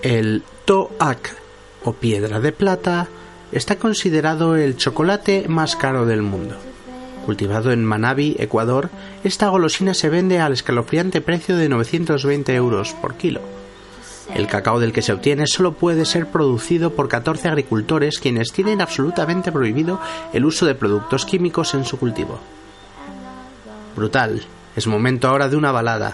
El 0.02 0.44
Toak 0.66 1.36
o 1.84 1.94
piedra 1.94 2.40
de 2.40 2.52
plata 2.52 3.08
está 3.52 3.78
considerado 3.78 4.56
el 4.56 4.78
chocolate 4.78 5.46
más 5.48 5.76
caro 5.76 6.06
del 6.06 6.22
mundo. 6.22 6.56
Cultivado 7.26 7.72
en 7.72 7.84
Manabi, 7.84 8.36
Ecuador, 8.40 8.90
esta 9.24 9.50
golosina 9.50 9.94
se 9.94 10.10
vende 10.10 10.40
al 10.40 10.54
escalofriante 10.54 11.22
precio 11.22 11.58
de 11.58 11.68
920 11.68 12.56
euros 12.56 12.94
por 12.94 13.16
kilo. 13.16 13.42
El 14.34 14.48
cacao 14.48 14.80
del 14.80 14.94
que 14.94 15.02
se 15.02 15.12
obtiene 15.12 15.48
solo 15.48 15.74
puede 15.74 16.06
ser 16.06 16.28
producido 16.28 16.94
por 16.94 17.10
14 17.10 17.50
agricultores 17.50 18.20
quienes 18.20 18.52
tienen 18.52 18.82
absolutamente 18.82 19.52
prohibido 19.52 20.00
el 20.34 20.46
uso 20.46 20.66
de 20.66 20.76
productos 20.76 21.26
químicos 21.26 21.74
en 21.74 21.84
su 21.84 21.98
cultivo. 21.98 22.40
Brutal. 23.96 24.42
Es 24.80 24.88
momento 24.88 25.28
ahora 25.28 25.50
de 25.50 25.58
una 25.58 25.74
balada. 25.74 26.14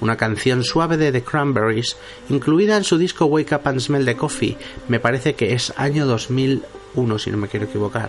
Una 0.00 0.16
canción 0.16 0.64
suave 0.64 0.96
de 0.96 1.12
The 1.12 1.22
Cranberries, 1.22 1.98
incluida 2.30 2.74
en 2.74 2.84
su 2.84 2.96
disco 2.96 3.26
Wake 3.26 3.54
Up 3.54 3.68
and 3.68 3.80
Smell 3.80 4.06
the 4.06 4.16
Coffee. 4.16 4.56
Me 4.88 4.98
parece 4.98 5.34
que 5.34 5.52
es 5.52 5.74
año 5.76 6.06
2001, 6.06 7.18
si 7.18 7.30
no 7.30 7.36
me 7.36 7.48
quiero 7.48 7.66
equivocar. 7.66 8.08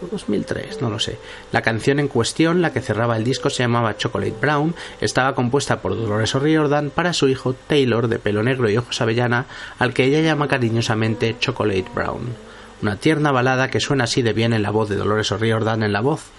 O 0.00 0.06
2003, 0.10 0.80
no 0.80 0.88
lo 0.88 0.98
sé. 0.98 1.18
La 1.52 1.60
canción 1.60 2.00
en 2.00 2.08
cuestión, 2.08 2.62
la 2.62 2.72
que 2.72 2.80
cerraba 2.80 3.18
el 3.18 3.24
disco, 3.24 3.50
se 3.50 3.64
llamaba 3.64 3.98
Chocolate 3.98 4.36
Brown. 4.40 4.74
Estaba 5.02 5.34
compuesta 5.34 5.82
por 5.82 5.94
Dolores 5.94 6.34
O'Riordan 6.34 6.88
para 6.88 7.12
su 7.12 7.28
hijo 7.28 7.52
Taylor, 7.52 8.08
de 8.08 8.18
pelo 8.18 8.42
negro 8.42 8.70
y 8.70 8.78
ojos 8.78 8.98
avellana, 9.02 9.44
al 9.78 9.92
que 9.92 10.04
ella 10.04 10.22
llama 10.22 10.48
cariñosamente 10.48 11.36
Chocolate 11.38 11.90
Brown. 11.94 12.34
Una 12.80 12.96
tierna 12.96 13.30
balada 13.30 13.68
que 13.68 13.78
suena 13.78 14.04
así 14.04 14.22
de 14.22 14.32
bien 14.32 14.54
en 14.54 14.62
la 14.62 14.70
voz 14.70 14.88
de 14.88 14.96
Dolores 14.96 15.30
O'Riordan 15.32 15.82
en 15.82 15.92
la 15.92 16.00
voz. 16.00 16.30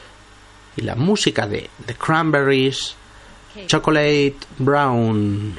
Y 0.75 0.81
la 0.81 0.95
música 0.95 1.47
de 1.47 1.69
The 1.85 1.95
Cranberries, 1.95 2.95
Chocolate 3.67 4.37
Brown. 4.57 5.55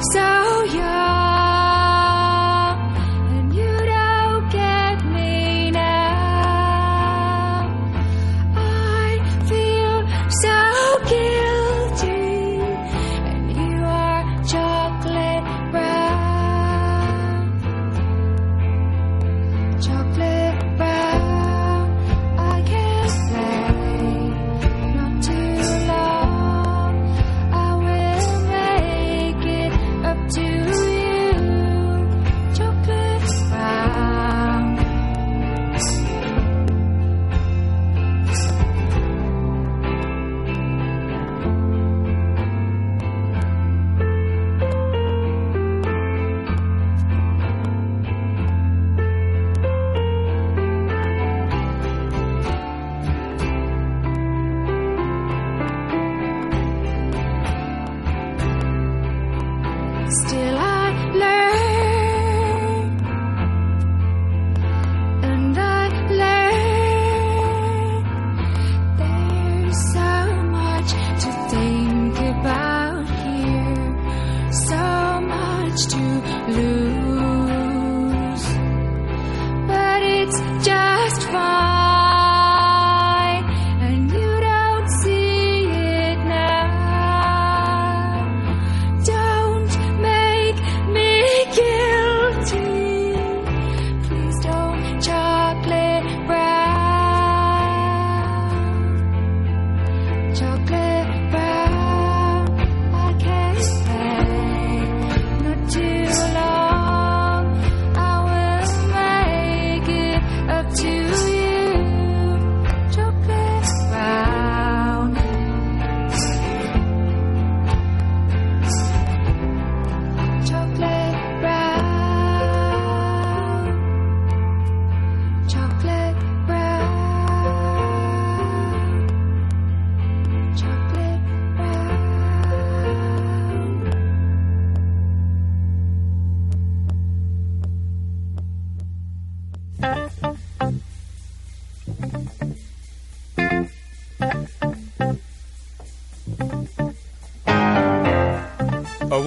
So 0.00 0.37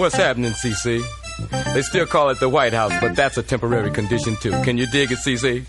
what's 0.02 0.16
happening, 0.16 0.52
CC? 0.52 1.04
They 1.74 1.82
still 1.84 2.08
call 2.08 2.30
it 2.30 2.40
the 2.40 2.50
White 2.50 2.74
House, 2.74 2.92
but 3.00 3.16
that's 3.16 3.38
a 3.38 3.44
temporary 3.44 3.92
condition 3.92 4.36
too. 4.36 4.52
Can 4.64 4.78
you 4.78 4.88
dig 4.88 5.12
it, 5.12 5.20
CC? 5.20 5.64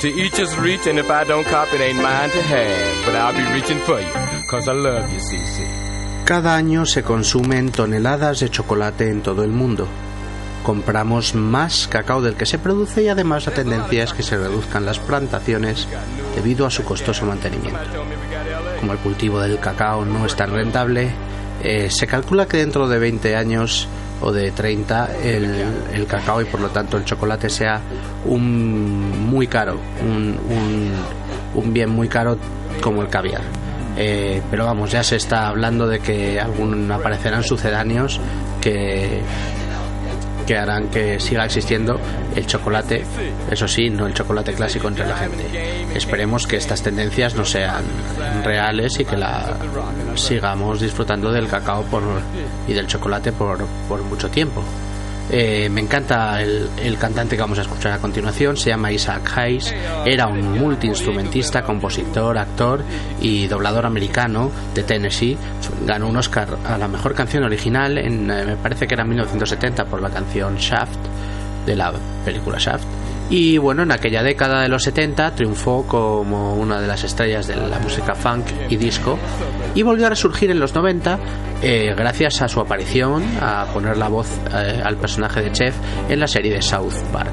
To 0.00 0.08
each 0.08 0.36
his 0.36 0.56
reach, 0.58 0.86
and 0.86 0.98
if 0.98 1.10
I 1.10 1.24
don't 1.24 1.44
cop 1.46 1.68
it, 1.74 1.80
ain't 1.80 2.00
mine 2.00 2.30
to 2.30 2.42
have. 2.42 3.04
But 3.04 3.14
I'll 3.14 3.36
be 3.36 3.44
reaching 3.52 3.78
for 3.80 4.00
you, 4.00 4.12
cause 4.50 4.66
I 4.66 4.72
love 4.72 5.12
you, 5.12 5.20
CC. 5.20 6.24
Cada 6.24 6.56
año 6.56 6.86
se 6.86 7.02
consumen 7.02 7.70
toneladas 7.70 8.40
de 8.40 8.48
chocolate 8.48 9.10
en 9.10 9.22
todo 9.22 9.44
el 9.44 9.50
mundo. 9.50 9.86
compramos 10.62 11.34
más 11.34 11.88
cacao 11.88 12.20
del 12.20 12.34
que 12.34 12.44
se 12.44 12.58
produce 12.58 13.02
y 13.02 13.08
además 13.08 13.46
la 13.46 13.54
tendencia 13.54 14.04
es 14.04 14.12
que 14.12 14.22
se 14.22 14.36
reduzcan 14.36 14.84
las 14.84 14.98
plantaciones 14.98 15.88
debido 16.34 16.66
a 16.66 16.70
su 16.70 16.84
costoso 16.84 17.24
mantenimiento. 17.24 17.80
Como 18.78 18.92
el 18.92 18.98
cultivo 18.98 19.40
del 19.40 19.58
cacao 19.60 20.04
no 20.04 20.26
es 20.26 20.36
tan 20.36 20.52
rentable, 20.52 21.10
eh, 21.62 21.88
se 21.90 22.06
calcula 22.06 22.46
que 22.46 22.58
dentro 22.58 22.88
de 22.88 22.98
20 22.98 23.36
años 23.36 23.88
o 24.20 24.32
de 24.32 24.50
30 24.50 25.16
el, 25.22 26.06
cacao 26.08 26.40
y 26.40 26.44
por 26.44 26.60
lo 26.60 26.68
tanto 26.70 26.96
el 26.96 27.04
chocolate 27.04 27.48
sea 27.48 27.80
un 28.26 29.28
muy 29.30 29.46
caro, 29.46 29.78
un 31.54 31.72
bien 31.72 31.90
muy 31.90 32.08
caro 32.08 32.36
como 32.80 33.02
el 33.02 33.08
caviar. 33.08 33.42
Eh, 34.00 34.40
pero 34.48 34.64
vamos, 34.64 34.92
ya 34.92 35.02
se 35.02 35.16
está 35.16 35.48
hablando 35.48 35.88
de 35.88 35.98
que 35.98 36.38
algún 36.38 36.90
aparecerán 36.92 37.42
sucedáneos 37.42 38.20
que 38.60 39.20
que 40.48 40.56
harán 40.56 40.88
que 40.88 41.20
siga 41.20 41.44
existiendo 41.44 42.00
el 42.34 42.46
chocolate, 42.46 43.04
eso 43.50 43.68
sí, 43.68 43.90
no 43.90 44.06
el 44.06 44.14
chocolate 44.14 44.54
clásico 44.54 44.88
entre 44.88 45.06
la 45.06 45.14
gente. 45.14 45.44
Esperemos 45.94 46.46
que 46.46 46.56
estas 46.56 46.82
tendencias 46.82 47.34
no 47.34 47.44
sean 47.44 47.84
reales 48.42 48.98
y 48.98 49.04
que 49.04 49.18
la 49.18 49.58
sigamos 50.14 50.80
disfrutando 50.80 51.30
del 51.32 51.48
cacao 51.48 51.82
por, 51.82 52.02
y 52.66 52.72
del 52.72 52.86
chocolate 52.86 53.30
por, 53.30 53.66
por 53.90 54.02
mucho 54.04 54.30
tiempo. 54.30 54.64
Eh, 55.30 55.68
me 55.70 55.82
encanta 55.82 56.40
el, 56.40 56.96
cantante 56.98 57.36
que 57.36 57.42
vamos 57.42 57.58
a 57.58 57.62
escuchar 57.62 57.92
a 57.92 57.98
continuación, 57.98 58.56
se 58.56 58.70
llama 58.70 58.90
Isaac 58.90 59.30
Hayes, 59.36 59.74
era 60.04 60.26
un 60.26 60.58
multiinstrumentista, 60.58 61.62
compositor, 61.62 62.38
actor 62.38 62.82
y 63.20 63.46
doblador 63.46 63.86
americano 63.86 64.50
de 64.74 64.82
Tennessee. 64.82 65.36
Ganó 65.86 66.08
un 66.08 66.16
Oscar 66.16 66.56
a 66.66 66.78
la 66.78 66.88
mejor 66.88 67.14
canción 67.14 67.44
original, 67.44 67.98
en, 67.98 68.30
eh, 68.30 68.44
me 68.44 68.56
parece 68.56 68.86
que 68.86 68.94
era 68.94 69.02
en 69.02 69.10
1970 69.10 69.84
por 69.84 70.00
la 70.00 70.10
canción 70.10 70.56
Shaft, 70.56 70.98
de 71.66 71.76
la 71.76 71.92
película 72.24 72.58
Shaft. 72.58 72.84
Y 73.30 73.58
bueno, 73.58 73.82
en 73.82 73.92
aquella 73.92 74.22
década 74.22 74.62
de 74.62 74.68
los 74.68 74.82
70 74.84 75.32
triunfó 75.32 75.84
como 75.86 76.54
una 76.54 76.80
de 76.80 76.86
las 76.86 77.04
estrellas 77.04 77.46
de 77.46 77.56
la 77.56 77.78
música 77.78 78.14
funk 78.14 78.46
y 78.70 78.76
disco 78.76 79.18
y 79.74 79.82
volvió 79.82 80.06
a 80.06 80.10
resurgir 80.10 80.50
en 80.50 80.60
los 80.60 80.74
90 80.74 81.18
eh, 81.62 81.94
gracias 81.96 82.42
a 82.42 82.48
su 82.48 82.60
aparición 82.60 83.24
a 83.40 83.66
poner 83.72 83.96
la 83.96 84.08
voz 84.08 84.28
eh, 84.54 84.80
al 84.84 84.96
personaje 84.96 85.42
de 85.42 85.52
Chef 85.52 85.74
en 86.08 86.20
la 86.20 86.26
serie 86.26 86.52
de 86.52 86.62
South 86.62 86.94
Park. 87.12 87.32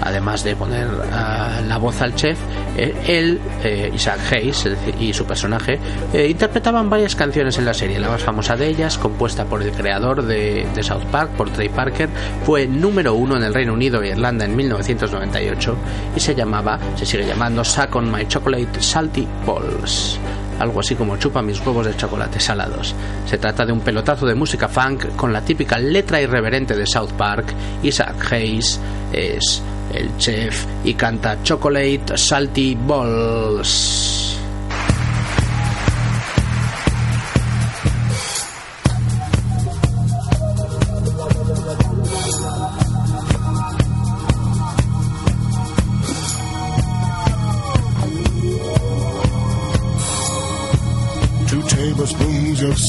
Además 0.00 0.44
de 0.44 0.54
poner 0.54 0.86
ah, 1.12 1.60
la 1.66 1.78
voz 1.78 2.00
al 2.02 2.14
chef, 2.14 2.38
eh, 2.76 2.94
él, 3.06 3.40
eh, 3.62 3.90
Isaac 3.94 4.20
Hayes, 4.30 4.68
y 5.00 5.12
su 5.12 5.24
personaje 5.24 5.78
eh, 6.12 6.28
interpretaban 6.28 6.90
varias 6.90 7.16
canciones 7.16 7.56
en 7.58 7.64
la 7.64 7.72
serie. 7.72 7.98
La 7.98 8.08
más 8.08 8.22
famosa 8.22 8.54
de 8.54 8.68
ellas, 8.68 8.98
compuesta 8.98 9.44
por 9.46 9.62
el 9.62 9.72
creador 9.72 10.22
de, 10.22 10.66
de 10.74 10.82
South 10.82 11.04
Park, 11.10 11.30
por 11.36 11.50
Trey 11.50 11.70
Parker, 11.70 12.08
fue 12.44 12.66
número 12.66 13.14
uno 13.14 13.36
en 13.36 13.44
el 13.44 13.54
Reino 13.54 13.72
Unido 13.72 14.02
e 14.02 14.08
Irlanda 14.08 14.44
en 14.44 14.54
1998 14.54 15.76
y 16.16 16.20
se 16.20 16.34
llamaba, 16.34 16.78
se 16.96 17.06
sigue 17.06 17.26
llamando 17.26 17.64
Suck 17.64 17.96
on 17.96 18.12
My 18.12 18.26
Chocolate 18.26 18.80
Salty 18.82 19.26
Balls 19.46 20.18
algo 20.58 20.80
así 20.80 20.94
como 20.94 21.16
chupa 21.16 21.42
mis 21.42 21.60
huevos 21.60 21.86
de 21.86 21.96
chocolate 21.96 22.40
salados. 22.40 22.94
Se 23.26 23.38
trata 23.38 23.64
de 23.64 23.72
un 23.72 23.80
pelotazo 23.80 24.26
de 24.26 24.34
música 24.34 24.68
funk 24.68 25.16
con 25.16 25.32
la 25.32 25.42
típica 25.42 25.78
letra 25.78 26.20
irreverente 26.20 26.74
de 26.74 26.86
South 26.86 27.12
Park. 27.16 27.54
Isaac 27.82 28.32
Hayes 28.32 28.80
es 29.12 29.62
el 29.92 30.16
chef 30.16 30.66
y 30.84 30.94
canta 30.94 31.42
Chocolate 31.42 32.16
Salty 32.16 32.76
Balls. 32.86 34.23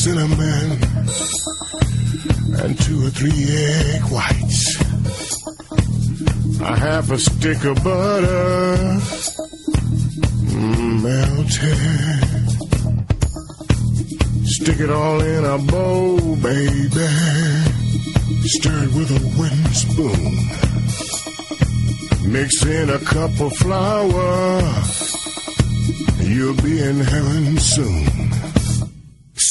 Cinnamon 0.06 0.70
and 2.62 2.80
two 2.86 3.08
or 3.08 3.10
three 3.10 3.45
egg 3.49 4.03
whites. 4.14 4.80
A 6.62 6.76
half 6.78 7.10
a 7.10 7.18
stick 7.18 7.64
of 7.66 7.84
butter 7.84 8.99
mm, 10.53 11.01
melted. 11.01 11.78
Stick 14.45 14.80
it 14.80 14.91
all 14.91 15.22
in 15.22 15.43
a 15.43 15.58
bowl, 15.74 16.36
baby. 16.36 17.08
Stir 18.53 18.84
it 18.84 18.93
with 18.93 19.10
a 19.10 19.22
wooden 19.36 19.66
spoon. 19.74 20.34
Mix 22.32 22.64
in 22.64 22.91
a 22.91 22.99
cup 22.99 23.41
of 23.41 23.58
flour. 23.58 24.62
You'll 26.22 26.62
be 26.62 26.80
in 26.80 26.99
heaven 26.99 27.58
soon. 27.58 28.24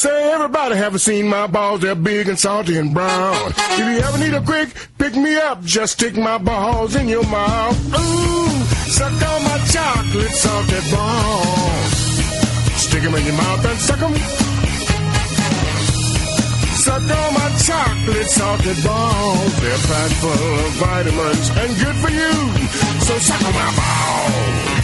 Say, 0.05 0.33
everybody 0.35 0.77
haven't 0.77 0.99
seen 0.99 1.29
my 1.29 1.47
balls. 1.47 1.81
They're 1.81 1.95
big 1.95 2.29
and 2.29 2.39
salty 2.39 2.77
and 2.77 2.93
brown. 2.93 3.55
If 3.57 3.79
you 3.79 4.05
ever 4.07 4.19
need 4.19 4.35
a 4.35 4.43
quick 4.43 4.69
pick 4.99 5.15
me 5.17 5.35
up, 5.37 5.65
just 5.65 5.95
stick 5.95 6.15
my 6.15 6.37
balls 6.37 6.95
in 6.95 7.09
your 7.09 7.25
mouth. 7.25 7.75
Ooh, 7.87 8.51
suck 8.99 9.13
on 9.13 9.41
my 9.49 9.59
chocolate 9.73 10.37
salted 10.45 10.85
balls. 10.93 11.93
Stick 12.85 13.03
'em 13.05 13.15
in 13.15 13.25
your 13.25 13.35
mouth 13.35 13.65
and 13.65 13.81
suck 13.81 14.03
'em. 14.03 14.15
Suck 16.85 17.07
on 17.21 17.31
my 17.41 17.49
chocolate 17.65 18.29
salted 18.29 18.85
balls. 18.85 19.53
They're 19.63 19.85
packed 19.89 20.17
full 20.21 20.55
of 20.67 20.73
vitamins 20.85 21.49
and 21.61 21.71
good 21.83 21.97
for 22.05 22.11
you. 22.11 22.33
So 23.07 23.19
suck 23.21 23.43
on 23.43 23.55
my 23.55 23.71
balls. 23.81 24.84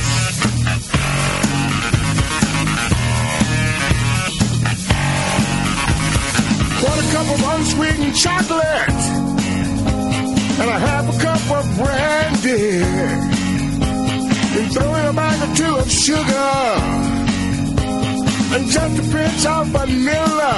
One 6.83 6.99
a 6.99 7.03
cup 7.13 7.29
of 7.35 7.41
unsweetened 7.53 8.17
chocolate 8.17 9.01
and 10.61 10.69
a 10.69 10.79
half 10.79 11.05
a 11.09 11.19
cup 11.23 11.43
of 11.59 11.65
brandy. 11.77 12.83
And 14.57 14.73
throw 14.73 14.95
in 14.95 15.07
a 15.07 15.13
bag 15.13 15.39
or 15.45 15.55
two 15.57 15.77
of 15.77 15.91
sugar 15.91 17.11
and 18.55 18.67
just 18.67 18.99
a 18.99 19.03
pinch 19.13 19.47
of 19.47 19.67
vanilla. 19.69 20.57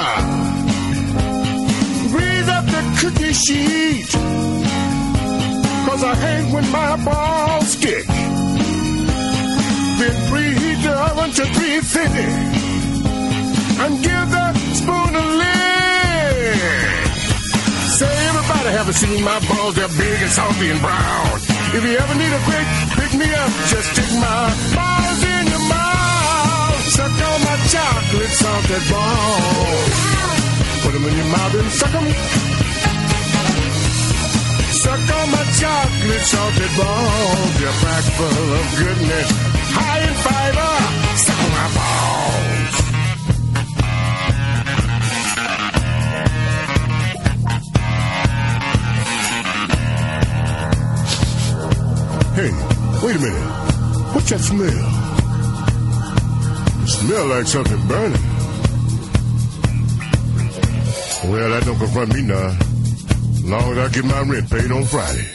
Grease 2.11 2.49
up 2.49 2.65
the 2.65 2.81
cookie 2.99 3.33
sheet 3.33 4.09
cause 5.85 6.03
I 6.03 6.15
hate 6.15 6.53
when 6.53 6.69
my 6.71 6.95
balls 7.05 7.67
stick. 7.67 8.05
Then 9.99 10.15
preheat 10.29 10.83
the 10.83 10.93
oven 11.07 11.31
to 11.31 11.45
350 11.45 12.63
and 13.83 14.03
give 14.03 14.27
that 14.31 14.55
spoon 14.73 15.15
a 15.15 15.25
lick. 15.37 15.72
Everybody 18.63 18.79
haven't 18.79 18.95
seen 18.95 19.23
my 19.25 19.39
balls, 19.43 19.75
they're 19.75 19.91
big 19.91 20.21
and 20.23 20.31
salty 20.31 20.71
and 20.71 20.79
brown. 20.79 21.35
If 21.75 21.83
you 21.83 21.99
ever 21.99 22.15
need 22.15 22.31
a 22.31 22.41
quick 22.47 22.67
pick 22.95 23.11
me 23.19 23.27
up, 23.27 23.51
just 23.67 23.91
stick 23.91 24.07
my 24.23 24.55
balls 24.71 25.19
in 25.19 25.43
your 25.51 25.63
mouth. 25.67 26.79
Suck 26.95 27.11
on 27.11 27.39
my 27.43 27.57
chocolate 27.67 28.35
salted 28.39 28.83
balls. 28.87 29.99
Put 30.79 30.93
them 30.95 31.03
in 31.03 31.11
your 31.11 31.27
mouth 31.35 31.55
and 31.59 31.71
suck 31.75 31.91
them. 31.91 32.07
Suck 34.79 35.03
on 35.11 35.27
my 35.27 35.43
chocolate 35.59 36.23
salted 36.23 36.71
balls. 36.79 37.51
They're 37.59 37.77
packed 37.83 38.11
full 38.15 38.47
of 38.47 38.65
goodness, 38.79 39.27
high 39.75 40.07
in 40.07 40.15
fiber. 40.23 40.71
Suck 41.19 41.39
on 41.43 41.51
my 41.51 41.67
balls. 41.75 42.42
Hey, 52.35 52.49
wait 53.03 53.15
a 53.15 53.19
minute. 53.19 53.47
What's 54.13 54.29
that 54.31 54.39
smell? 54.39 54.67
It 56.81 56.89
smell 56.89 57.27
like 57.27 57.45
something 57.45 57.87
burning. 57.87 58.33
Well, 61.29 61.49
that 61.51 61.63
don't 61.63 61.77
confront 61.77 62.13
me 62.15 62.23
now. 62.23 62.57
Long 63.43 63.71
as 63.73 63.77
I 63.77 63.87
get 63.93 64.05
my 64.05 64.21
rent 64.21 64.49
paid 64.49 64.71
on 64.71 64.83
Friday. 64.85 65.29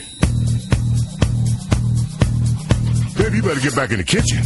Baby, 3.16 3.36
you 3.36 3.42
better 3.42 3.60
get 3.60 3.76
back 3.76 3.90
in 3.92 3.98
the 3.98 4.04
kitchen. 4.04 4.42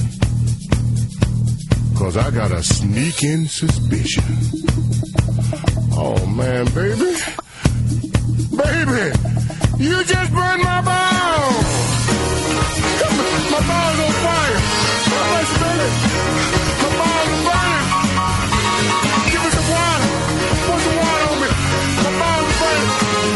Cause 1.97 2.19
I 2.19 2.31
got 2.33 2.53
a 2.53 2.63
sneaking 2.63 3.47
suspicion. 3.47 4.25
Oh 5.95 6.27
man, 6.27 6.67
baby. 6.75 7.17
Baby, 8.57 9.13
you 9.83 10.05
just 10.05 10.33
burned 10.35 10.63
my 10.63 10.83
balls. 10.83 11.82
My 13.03 13.61
body's 13.71 14.01
on 14.07 14.13
fire. 14.23 14.59
Wait 15.33 15.49
a 15.51 15.59
minute. 15.63 15.95
My 16.83 16.91
body's 17.01 17.41
burning. 17.47 17.87
Give 19.31 19.43
me 19.43 19.51
some 19.57 19.69
water. 19.75 20.09
Put 20.67 20.79
some 20.85 20.97
water 21.03 21.27
on 21.33 21.39
me. 21.43 21.49
My 22.05 22.13
body's 22.23 22.57
burning. 22.63 22.91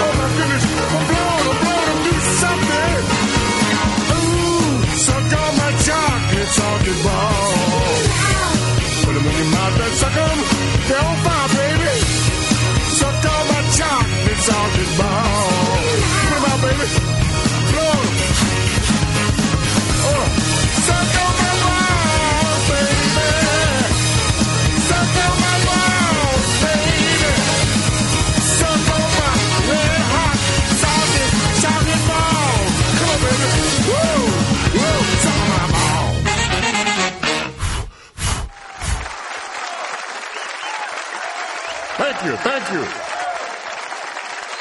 Oh 0.05 0.13
my 0.21 0.29
goodness. 0.39 0.65
I'm 0.95 1.05
blowing. 1.11 1.47
I'm 1.51 1.59
blowing. 1.65 1.89
I'm 1.93 2.01
doing 2.07 2.27
something. 2.43 2.95
Ooh, 4.15 4.97
suck 5.07 5.33
on 5.43 5.53
my 5.61 5.71
chocolate, 5.87 6.51
talking. 6.57 6.99
bar. 7.05 7.36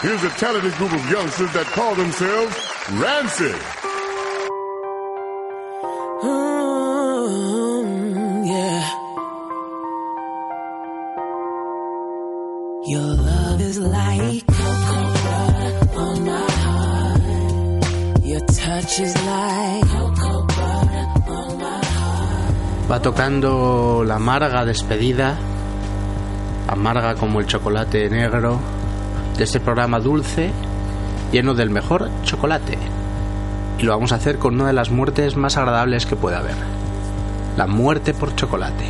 Here's 0.06 0.24
a 0.24 0.30
talented 0.38 0.74
group 0.74 0.94
of 0.94 1.04
youngsters 1.10 1.52
that 1.54 1.66
call 1.74 1.96
themselves 1.96 2.56
Rancid. 2.94 3.58
Mm, 7.16 8.46
yeah. 8.46 8.86
Your 12.86 13.16
love 13.30 13.60
is 13.62 13.80
like 13.80 14.46
cocoa 14.46 15.10
butter 15.26 15.74
on 15.98 16.24
my 16.24 16.46
heart. 16.62 17.26
Your 18.30 18.42
touch 18.46 19.00
is 19.00 19.16
like 19.26 19.90
cocoa 19.90 20.46
butter 20.46 21.06
on 21.34 21.58
my 21.58 21.82
heart. 21.82 22.54
Va 22.90 23.02
tocando 23.02 24.04
la 24.06 24.18
amarga 24.18 24.66
despedida, 24.66 25.36
amarga 26.68 27.16
como 27.16 27.40
el 27.40 27.48
chocolate 27.48 28.08
negro, 28.12 28.60
de 29.38 29.44
este 29.44 29.60
programa 29.60 30.00
dulce, 30.00 30.52
lleno 31.32 31.54
del 31.54 31.70
mejor 31.70 32.10
chocolate. 32.24 32.78
Y 33.78 33.84
lo 33.84 33.92
vamos 33.92 34.12
a 34.12 34.16
hacer 34.16 34.38
con 34.38 34.56
una 34.56 34.68
de 34.68 34.74
las 34.74 34.92
muertes 34.92 35.36
más 35.36 35.58
agradables 35.58 36.06
que 36.06 36.16
pueda 36.16 36.40
haber. 36.40 36.56
La 37.58 37.68
muerte 37.68 38.14
por 38.14 38.36
chocolate, 38.36 38.86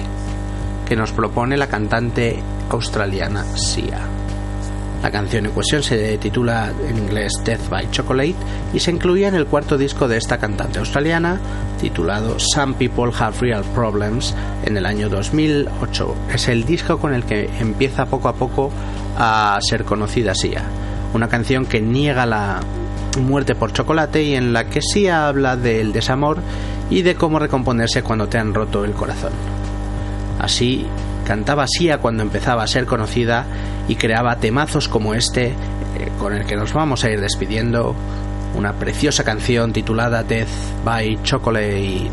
que 0.87 0.95
nos 0.95 1.11
propone 1.11 1.57
la 1.57 1.67
cantante 1.67 2.41
australiana 2.69 3.43
Sia. 3.55 4.14
La 5.01 5.11
canción 5.11 5.45
en 5.45 5.51
cuestión 5.51 5.83
se 5.83 6.17
titula 6.17 6.71
en 6.87 6.97
inglés 6.97 7.33
Death 7.43 7.69
by 7.69 7.91
Chocolate 7.91 8.35
y 8.73 8.79
se 8.79 8.91
incluía 8.91 9.27
en 9.27 9.35
el 9.35 9.45
cuarto 9.45 9.77
disco 9.77 10.07
de 10.07 10.17
esta 10.17 10.37
cantante 10.37 10.79
australiana 10.79 11.39
titulado 11.79 12.39
Some 12.39 12.73
People 12.73 13.11
Have 13.17 13.37
Real 13.39 13.63
Problems 13.75 14.33
en 14.63 14.77
el 14.77 14.85
año 14.85 15.09
2008. 15.09 16.15
Es 16.33 16.47
el 16.47 16.65
disco 16.65 16.97
con 16.97 17.13
el 17.13 17.23
que 17.23 17.49
empieza 17.59 18.07
poco 18.07 18.29
a 18.29 18.33
poco 18.33 18.71
a 19.17 19.59
ser 19.61 19.83
conocida 19.85 20.33
Sia. 20.33 20.63
Una 21.13 21.27
canción 21.27 21.65
que 21.65 21.81
niega 21.81 22.25
la 22.25 22.59
muerte 23.21 23.55
por 23.55 23.73
chocolate 23.73 24.23
y 24.23 24.35
en 24.35 24.53
la 24.53 24.65
que 24.65 24.81
Sia 24.81 25.27
habla 25.27 25.55
del 25.55 25.93
desamor 25.93 26.39
y 26.89 27.01
de 27.01 27.15
cómo 27.15 27.39
recomponerse 27.39 28.03
cuando 28.03 28.27
te 28.27 28.37
han 28.37 28.53
roto 28.53 28.83
el 28.83 28.93
corazón. 28.93 29.31
Así 30.39 30.85
cantaba 31.25 31.67
Sia 31.67 31.97
cuando 31.97 32.23
empezaba 32.23 32.63
a 32.63 32.67
ser 32.67 32.85
conocida 32.85 33.45
y 33.87 33.95
creaba 33.95 34.37
temazos 34.37 34.87
como 34.87 35.13
este, 35.13 35.47
eh, 35.47 35.55
con 36.19 36.33
el 36.33 36.45
que 36.45 36.55
nos 36.55 36.71
vamos 36.73 37.03
a 37.03 37.09
ir 37.09 37.19
despidiendo. 37.19 37.95
Una 38.55 38.71
preciosa 38.71 39.25
canción 39.25 39.73
titulada 39.73 40.23
Death 40.23 40.47
by 40.85 41.19
Chocolate. 41.23 42.09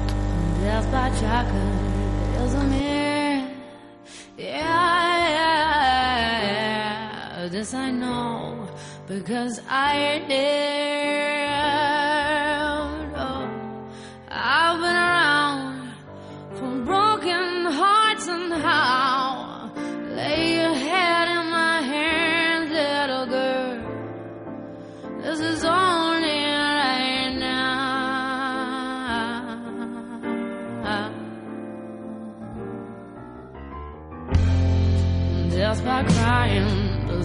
I've 14.34 14.80
been 14.80 14.96
around 14.96 15.41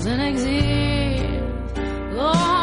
in 0.06 0.20
exile. 0.20 1.42
Oh. 2.20 2.57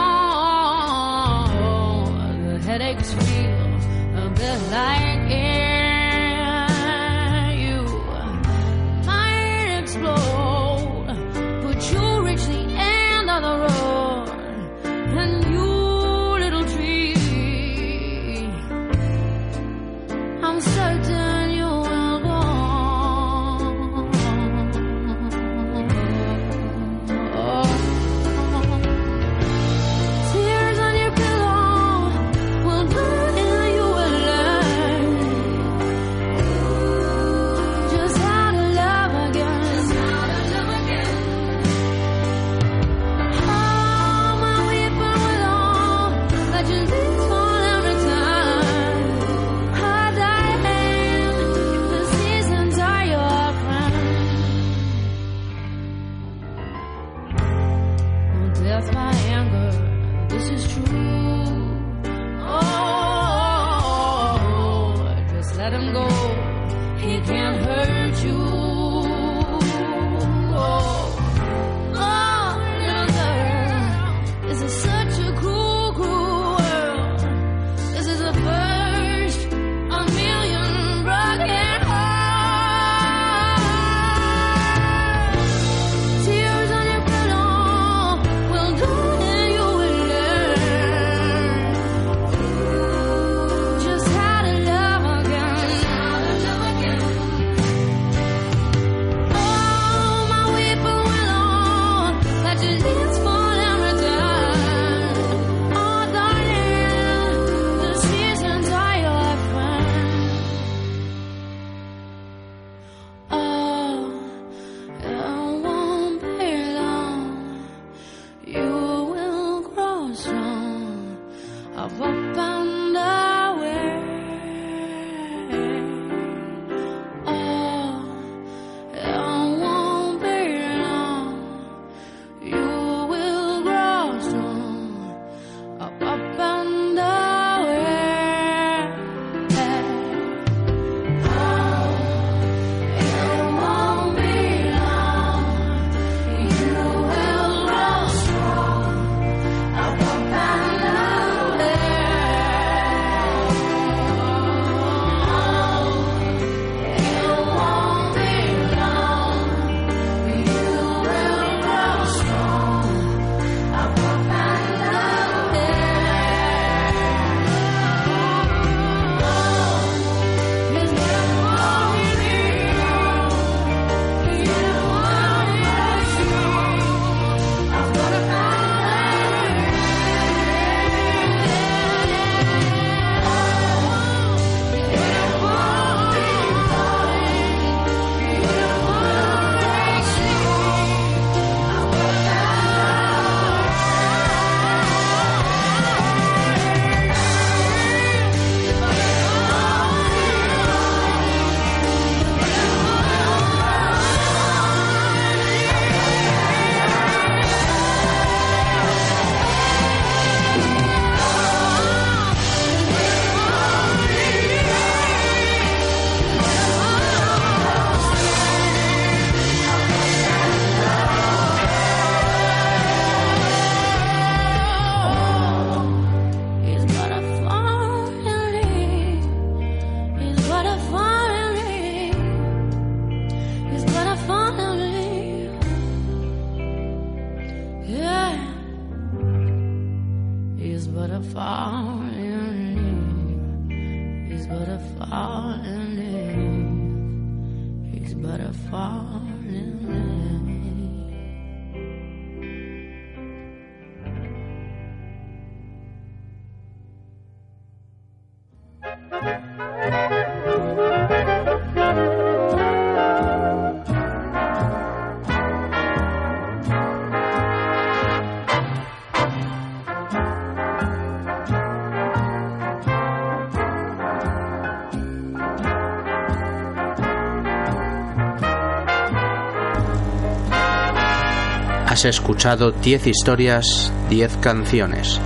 Has 281.95 282.05
escuchado 282.07 282.73
10 282.73 283.07
historias, 283.07 283.93
10 284.11 284.39
canciones. 284.39 285.21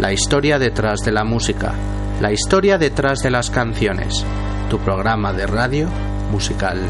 La 0.00 0.12
historia 0.12 0.58
detrás 0.58 0.98
de 1.04 1.12
la 1.12 1.22
música, 1.22 1.74
la 2.20 2.32
historia 2.32 2.76
detrás 2.76 3.20
de 3.20 3.30
las 3.30 3.50
canciones. 3.50 4.24
Tu 4.68 4.80
programa 4.80 5.32
de 5.32 5.46
radio 5.46 5.86
musical 6.32 6.80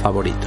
favorito. 0.00 0.46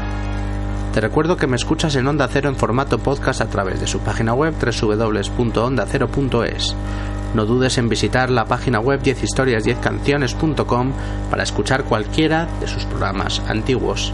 Te 0.93 1.01
recuerdo 1.01 1.35
que 1.35 1.47
me 1.47 1.57
escuchas 1.57 1.93
en 1.97 2.07
Onda 2.07 2.29
Cero 2.31 2.47
en 2.47 2.55
formato 2.55 2.99
podcast 2.99 3.41
a 3.41 3.49
través 3.49 3.81
de 3.81 3.87
su 3.87 3.99
página 3.99 4.33
web 4.33 4.53
www.ondacero.es. 4.53 6.73
No 7.33 7.45
dudes 7.45 7.77
en 7.77 7.89
visitar 7.89 8.29
la 8.29 8.45
página 8.45 8.79
web 8.79 9.03
10historias10canciones.com 9.03 10.93
para 11.29 11.43
escuchar 11.43 11.83
cualquiera 11.83 12.47
de 12.61 12.69
sus 12.69 12.85
programas 12.85 13.41
antiguos. 13.49 14.13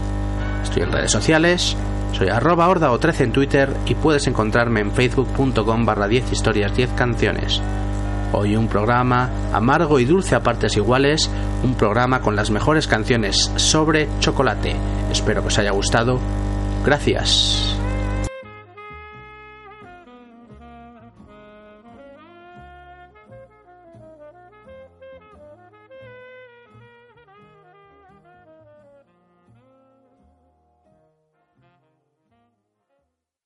Estoy 0.64 0.82
en 0.82 0.90
redes 0.90 1.12
sociales, 1.12 1.76
soy 2.12 2.28
arroba 2.28 2.68
horda 2.68 2.92
o 2.92 2.98
13 2.98 3.24
en 3.24 3.32
Twitter 3.32 3.76
y 3.86 3.94
puedes 3.94 4.26
encontrarme 4.26 4.80
en 4.80 4.92
facebook.com 4.92 5.84
barra 5.84 6.08
10 6.08 6.32
historias 6.32 6.76
10 6.76 6.90
canciones. 6.92 7.60
Hoy 8.32 8.56
un 8.56 8.68
programa 8.68 9.30
amargo 9.52 9.98
y 9.98 10.06
dulce 10.06 10.34
a 10.34 10.42
partes 10.42 10.76
iguales, 10.76 11.30
un 11.62 11.74
programa 11.74 12.20
con 12.20 12.34
las 12.34 12.50
mejores 12.50 12.86
canciones 12.86 13.52
sobre 13.56 14.08
chocolate. 14.20 14.74
Espero 15.10 15.42
que 15.42 15.48
os 15.48 15.58
haya 15.58 15.72
gustado. 15.72 16.18
Gracias. 16.84 17.71